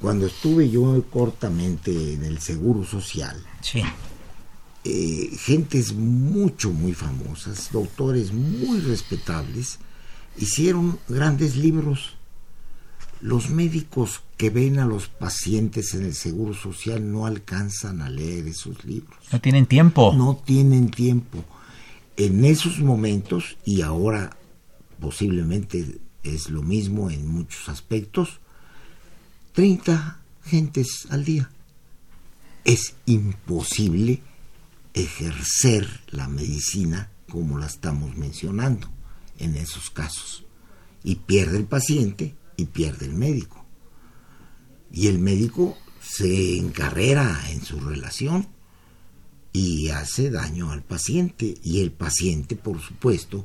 [0.00, 3.82] Cuando estuve yo cortamente en el Seguro Social, Sí.
[4.84, 9.78] eh, gentes mucho, muy famosas, doctores muy respetables,
[10.38, 12.14] hicieron grandes libros.
[13.20, 18.46] Los médicos que ven a los pacientes en el Seguro Social no alcanzan a leer
[18.46, 19.18] esos libros.
[19.30, 20.14] No tienen tiempo.
[20.16, 21.44] No tienen tiempo.
[22.16, 24.34] En esos momentos, y ahora
[25.00, 28.40] posiblemente es lo mismo en muchos aspectos,
[29.52, 31.50] 30 gentes al día.
[32.64, 34.22] Es imposible
[34.94, 38.90] ejercer la medicina como la estamos mencionando.
[39.36, 40.44] en esos casos.
[41.02, 43.64] Y pierde el paciente y pierde el médico.
[44.92, 48.46] Y el médico se encarrera en su relación
[49.52, 51.56] y hace daño al paciente.
[51.64, 53.44] Y el paciente, por supuesto,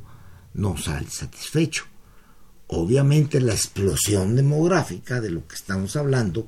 [0.54, 1.86] no sale satisfecho.
[2.72, 6.48] Obviamente la explosión demográfica de lo que estamos hablando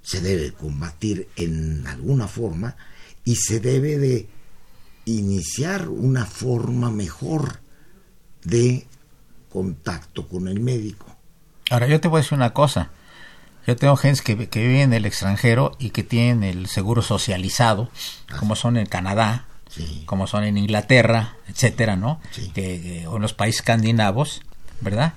[0.00, 2.76] se debe combatir en alguna forma
[3.24, 4.28] y se debe de
[5.04, 7.60] iniciar una forma mejor
[8.42, 8.86] de
[9.50, 11.14] contacto con el médico.
[11.70, 12.90] Ahora yo te voy a decir una cosa.
[13.66, 17.90] Yo tengo gente que, que viven en el extranjero y que tienen el seguro socializado,
[18.38, 19.46] como son en Canadá,
[20.06, 22.18] como son en Inglaterra, etcétera, ¿no?
[22.54, 24.40] Que, o en los países escandinavos,
[24.80, 25.12] ¿verdad?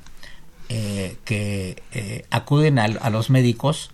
[0.69, 3.91] Eh, que eh, acuden a, a, los médicos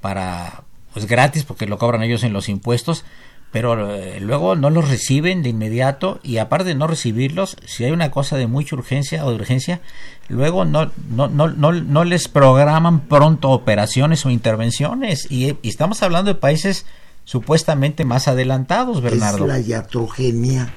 [0.00, 3.04] para, pues gratis, porque lo cobran ellos en los impuestos,
[3.50, 7.92] pero eh, luego no los reciben de inmediato y aparte de no recibirlos, si hay
[7.92, 9.80] una cosa de mucha urgencia o de urgencia,
[10.28, 16.02] luego no, no, no, no, no les programan pronto operaciones o intervenciones y, y, estamos
[16.02, 16.84] hablando de países
[17.24, 19.44] supuestamente más adelantados, Bernardo.
[19.44, 20.74] Es la iatrogenia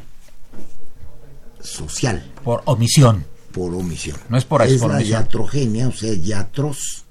[1.62, 2.26] social.
[2.44, 3.26] Por omisión.
[3.52, 4.18] Por omisión.
[4.30, 5.22] No es por, es por la omisión.
[5.22, 7.06] iatrogenia, o sea, iatros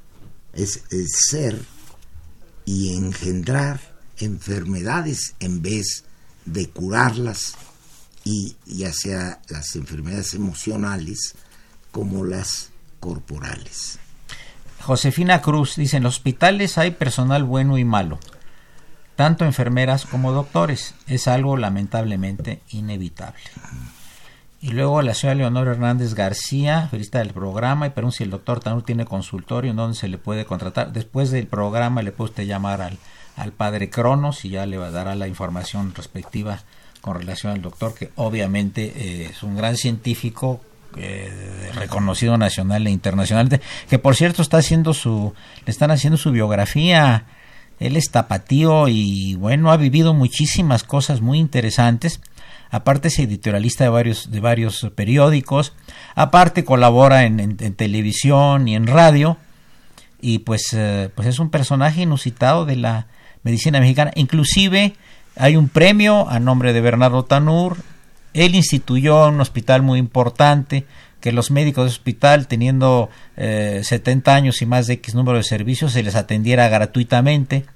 [0.52, 1.60] es, es ser
[2.64, 3.80] y engendrar
[4.18, 6.04] enfermedades en vez
[6.44, 7.54] de curarlas
[8.24, 11.34] y ya sea las enfermedades emocionales
[11.90, 12.70] como las
[13.00, 13.98] corporales.
[14.82, 18.18] Josefina Cruz dice, en los hospitales hay personal bueno y malo,
[19.16, 20.94] tanto enfermeras como doctores.
[21.06, 23.40] Es algo lamentablemente inevitable.
[24.62, 28.60] Y luego la señora Leonor Hernández García, felicita del programa y pregunta si el doctor
[28.60, 30.92] Tanur tiene consultorio en donde se le puede contratar.
[30.92, 32.98] Después del programa le puede usted llamar al,
[33.36, 36.60] al padre Cronos y ya le dará la información respectiva
[37.00, 40.60] con relación al doctor, que obviamente eh, es un gran científico
[40.96, 45.32] eh, reconocido nacional e internacionalmente, que por cierto está haciendo su,
[45.64, 47.24] le están haciendo su biografía.
[47.78, 52.20] Él es tapatío y bueno, ha vivido muchísimas cosas muy interesantes
[52.70, 55.72] aparte es editorialista de varios, de varios periódicos,
[56.14, 59.36] aparte colabora en, televisión y en radio,
[60.20, 63.06] y pues, eh, pues es un personaje inusitado de la
[63.42, 64.12] medicina mexicana.
[64.14, 64.94] Inclusive
[65.36, 67.78] hay un premio a nombre de Bernardo Tanur,
[68.32, 70.86] él instituyó un hospital muy importante,
[71.20, 75.44] que los médicos de hospital, teniendo eh, 70 años y más de X número de
[75.44, 77.66] servicios, se les atendiera gratuitamente.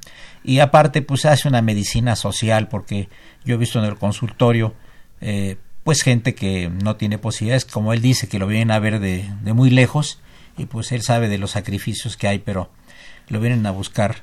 [0.44, 3.08] Y aparte, pues hace una medicina social, porque
[3.44, 4.74] yo he visto en el consultorio
[5.26, 9.00] eh, pues gente que no tiene posibilidades, como él dice, que lo vienen a ver
[9.00, 10.20] de, de, muy lejos
[10.58, 12.70] y pues él sabe de los sacrificios que hay, pero
[13.28, 14.16] lo vienen a buscar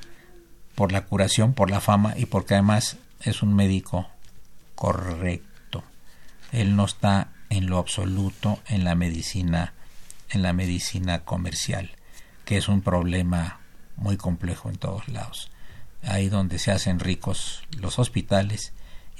[0.76, 4.08] por la curación, por la fama y porque además es un médico
[4.76, 5.82] correcto.
[6.52, 9.72] Él no está en lo absoluto en la medicina
[10.30, 11.90] en la medicina comercial,
[12.44, 13.58] que es un problema
[13.96, 15.50] muy complejo en todos lados.
[16.04, 18.72] Ahí donde se hacen ricos los hospitales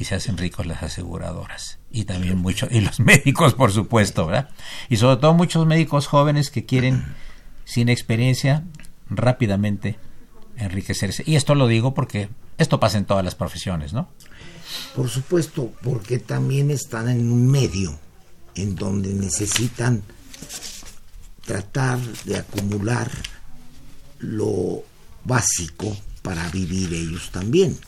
[0.02, 1.78] y se hacen ricos las aseguradoras.
[1.92, 4.50] Y también muchos y los médicos por supuesto verdad
[4.88, 7.14] y sobre todo muchos médicos jóvenes que quieren
[7.64, 8.64] sin experiencia
[9.08, 9.98] rápidamente
[10.56, 11.22] enriquecerse.
[11.24, 12.28] Y esto lo digo porque
[12.58, 14.08] esto pasa en todas las profesiones no
[14.96, 17.96] por supuesto porque también están en un medio
[18.56, 20.02] en donde necesitan
[21.44, 23.08] tratar de acumular
[24.18, 24.82] lo
[25.24, 27.78] básico para vivir ellos también.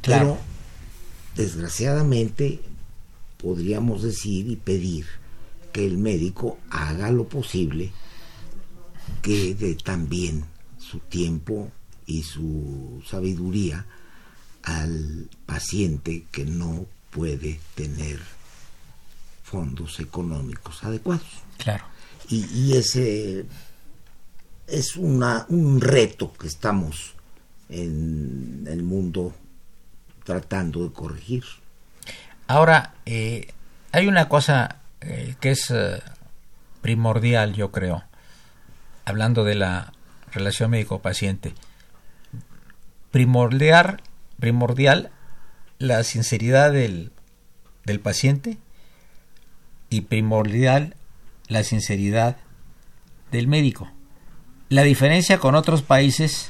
[0.00, 0.36] Claro.
[0.36, 0.51] pero
[1.36, 2.60] desgraciadamente
[3.38, 5.06] podríamos decir y pedir
[5.72, 7.92] que el médico haga lo posible
[9.22, 10.44] que dé también
[10.78, 11.70] su tiempo
[12.06, 13.86] y su sabiduría
[14.62, 18.20] al paciente que no puede tener
[19.42, 21.26] fondos económicos adecuados.
[21.58, 21.84] Claro.
[22.28, 23.44] Y, y ese
[24.66, 27.14] es una, un reto que estamos
[27.68, 29.34] en el mundo
[30.24, 31.44] tratando de corregir.
[32.46, 33.52] Ahora, eh,
[33.92, 36.00] hay una cosa eh, que es eh,
[36.80, 38.04] primordial, yo creo,
[39.04, 39.92] hablando de la
[40.32, 41.54] relación médico-paciente.
[43.10, 44.00] Primordial,
[44.38, 45.10] primordial
[45.78, 47.12] la sinceridad del,
[47.84, 48.58] del paciente
[49.90, 50.96] y primordial
[51.48, 52.36] la sinceridad
[53.30, 53.90] del médico.
[54.68, 56.48] La diferencia con otros países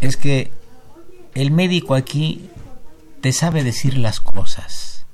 [0.00, 0.50] es que
[1.34, 2.48] el médico aquí
[3.32, 5.06] sabe decir las cosas.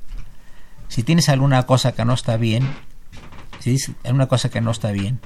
[0.88, 2.68] Si tienes alguna cosa que no está bien,
[3.60, 5.20] si dices alguna cosa que no está bien,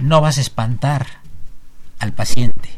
[0.00, 1.06] no vas a espantar
[1.98, 2.70] al paciente.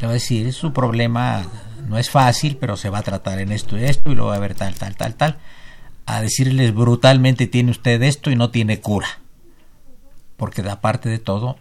[0.00, 1.46] Le vas a decir, su problema
[1.88, 4.36] no es fácil, pero se va a tratar en esto y esto, y luego va
[4.36, 5.38] a ver tal, tal, tal, tal.
[6.04, 9.08] A decirles brutalmente, tiene usted esto y no tiene cura.
[10.36, 11.56] porque aparte de todo,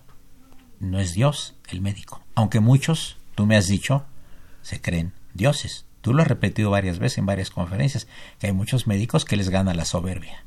[0.80, 2.22] no es Dios el médico.
[2.36, 4.06] Aunque muchos, tú me has dicho,
[4.62, 5.86] se creen dioses.
[6.06, 8.06] Tú lo has repetido varias veces en varias conferencias,
[8.38, 10.44] que hay muchos médicos que les gana la soberbia.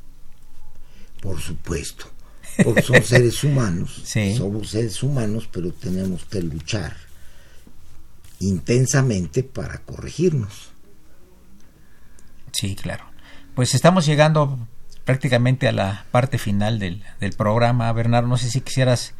[1.21, 2.09] Por supuesto,
[2.63, 4.05] porque son seres humanos,
[4.37, 6.97] somos seres humanos, pero tenemos que luchar
[8.39, 10.71] intensamente para corregirnos.
[12.53, 13.07] Sí, claro.
[13.57, 14.61] Pues estamos llegando
[15.05, 17.93] prácticamente a la parte final del, del programa.
[17.93, 19.15] Bernardo, no sé si quisieras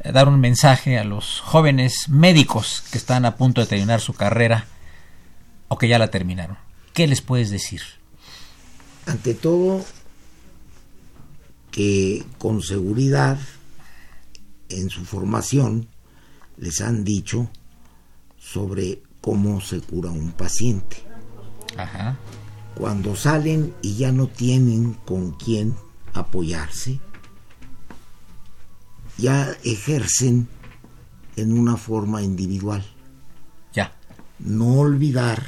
[0.00, 4.14] eh, dar un mensaje a los jóvenes médicos que están a punto de terminar su
[4.14, 4.66] carrera
[5.68, 6.56] o que ya la terminaron.
[6.92, 7.82] ¿Qué les puedes decir?
[9.06, 9.84] Ante todo,
[11.70, 13.38] que con seguridad
[14.68, 15.88] en su formación
[16.56, 17.50] les han dicho
[18.38, 21.02] sobre cómo se cura un paciente.
[21.76, 22.16] Ajá.
[22.76, 25.74] Cuando salen y ya no tienen con quién
[26.12, 27.00] apoyarse,
[29.18, 30.48] ya ejercen
[31.36, 32.84] en una forma individual.
[34.44, 35.42] No olvidar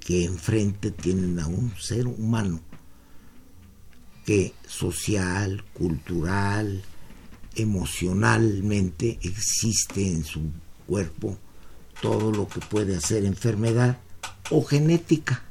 [0.00, 2.60] que enfrente tienen a un ser humano
[4.26, 6.82] que social, cultural,
[7.54, 10.50] emocionalmente existe en su
[10.86, 11.38] cuerpo
[12.00, 13.98] todo lo que puede hacer enfermedad
[14.50, 15.44] o genética.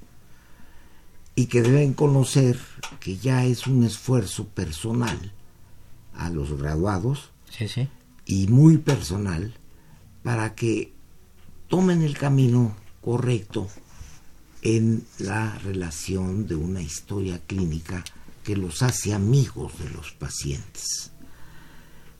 [1.36, 2.60] Y que deben conocer
[3.00, 5.32] que ya es un esfuerzo personal
[6.14, 7.32] a los graduados
[8.26, 9.54] y muy personal
[10.24, 10.92] para que
[11.72, 13.70] tomen el camino correcto
[14.62, 18.04] en la relación de una historia clínica
[18.44, 21.12] que los hace amigos de los pacientes,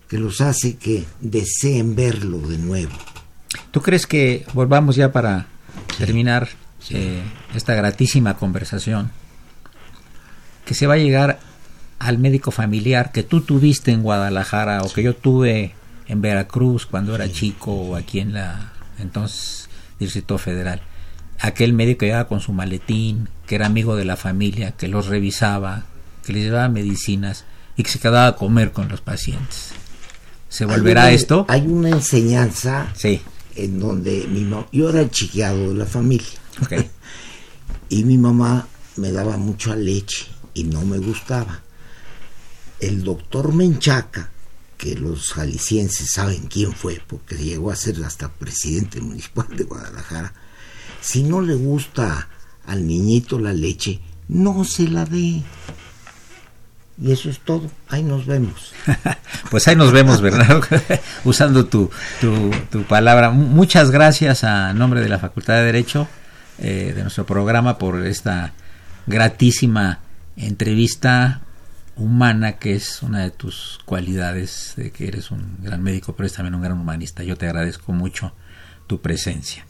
[0.08, 2.94] que los hace que deseen verlo de nuevo.
[3.72, 5.48] ¿Tú crees que volvamos ya para
[5.98, 6.48] terminar
[6.90, 7.22] eh,
[7.54, 9.12] esta gratísima conversación?
[10.66, 11.42] Que se va a llegar
[12.00, 15.76] al médico familiar que tú tuviste en Guadalajara o que yo tuve
[16.08, 18.71] en Veracruz cuando era chico o aquí en la
[19.02, 20.82] entonces Distrito Federal.
[21.40, 25.08] Aquel médico que llegaba con su maletín, que era amigo de la familia, que los
[25.08, 25.86] revisaba,
[26.24, 27.46] que les llevaba medicinas
[27.76, 29.72] y que se quedaba a comer con los pacientes.
[30.50, 31.46] ¿Se volverá esto?
[31.48, 33.22] Hay una enseñanza sí.
[33.56, 36.28] en donde mi yo era el chiqueado de la familia.
[37.90, 41.62] y mi mamá me daba mucha leche y no me gustaba
[42.82, 44.31] el doctor Menchaca,
[44.82, 50.34] que los jaliscienses saben quién fue, porque llegó a ser hasta presidente municipal de Guadalajara,
[51.00, 52.28] si no le gusta
[52.66, 55.44] al niñito la leche, no se la dé.
[57.00, 57.70] Y eso es todo.
[57.90, 58.74] Ahí nos vemos.
[59.52, 60.62] pues ahí nos vemos, Bernardo,
[61.26, 63.30] usando tu, tu, palabra.
[63.30, 66.08] Muchas gracias a nombre de la Facultad de Derecho
[66.58, 68.54] eh, de nuestro programa por esta
[69.06, 70.00] gratísima
[70.38, 71.42] entrevista
[72.02, 76.36] humana, que es una de tus cualidades, de que eres un gran médico, pero eres
[76.36, 77.24] también un gran humanista.
[77.24, 78.34] Yo te agradezco mucho
[78.88, 79.66] tu presencia.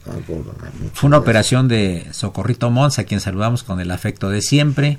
[0.94, 4.98] Fue una operación de Socorrito Mons, a quien saludamos con el afecto de siempre.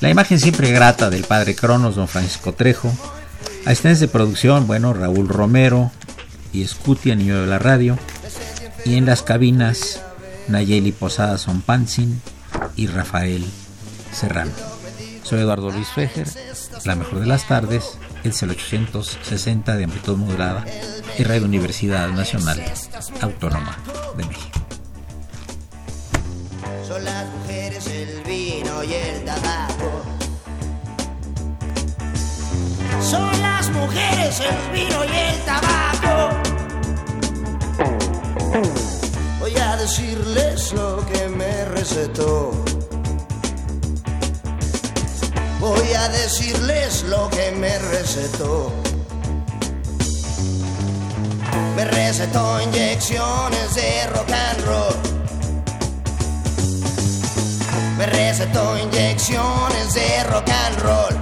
[0.00, 2.92] La imagen siempre grata del padre Cronos, don Francisco Trejo.
[3.66, 5.90] Asistentes de producción, bueno, Raúl Romero
[6.52, 7.98] y Scutia, niño de la radio.
[8.84, 10.00] Y en las cabinas,
[10.46, 11.36] Nayeli Posada
[11.66, 12.22] Pansin
[12.76, 13.44] y Rafael
[14.12, 14.77] Serrano.
[15.28, 16.26] Soy Eduardo Luis Fejer,
[16.86, 20.64] la mejor de las tardes, el 0860 de amplitud moderada
[21.18, 22.64] y Radio Universidad Nacional
[23.20, 23.76] Autónoma
[24.16, 24.58] de México.
[26.86, 30.02] Son las mujeres, el vino y el tabaco.
[33.02, 36.36] Son las mujeres, el vino y el tabaco.
[39.40, 42.67] Voy a decirles lo que me recetó
[45.60, 48.72] voy a decirles lo que me recetó.
[51.76, 54.96] Me recetó inyecciones de rock and roll.
[57.96, 61.14] Me recetó inyecciones de rock and roll.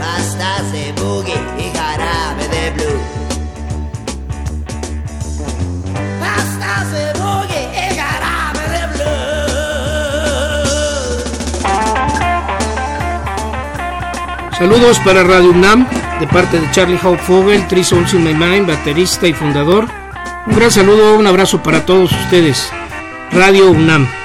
[0.00, 3.00] Pastas de boogie y jarabe de blue.
[6.20, 7.17] Pastas de
[14.58, 15.86] Saludos para Radio UNAM,
[16.18, 17.22] de parte de Charlie Hope
[18.12, 19.86] in My Mind, baterista y fundador.
[20.48, 22.68] Un gran saludo, un abrazo para todos ustedes.
[23.30, 24.17] Radio UNAM.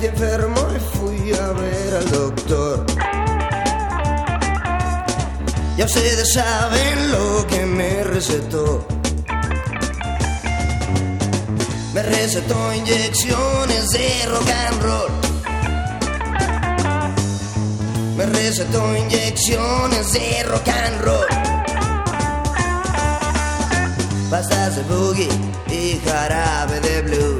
[0.00, 2.86] Sentí enfermo y fui a ver al doctor.
[5.76, 8.86] Ya ustedes saben lo que me recetó.
[11.94, 15.10] Me recetó inyecciones de rock and roll.
[18.16, 21.26] Me recetó inyecciones de rock and roll.
[24.30, 25.28] Pastas de boogie
[25.68, 27.39] y jarabe de blues.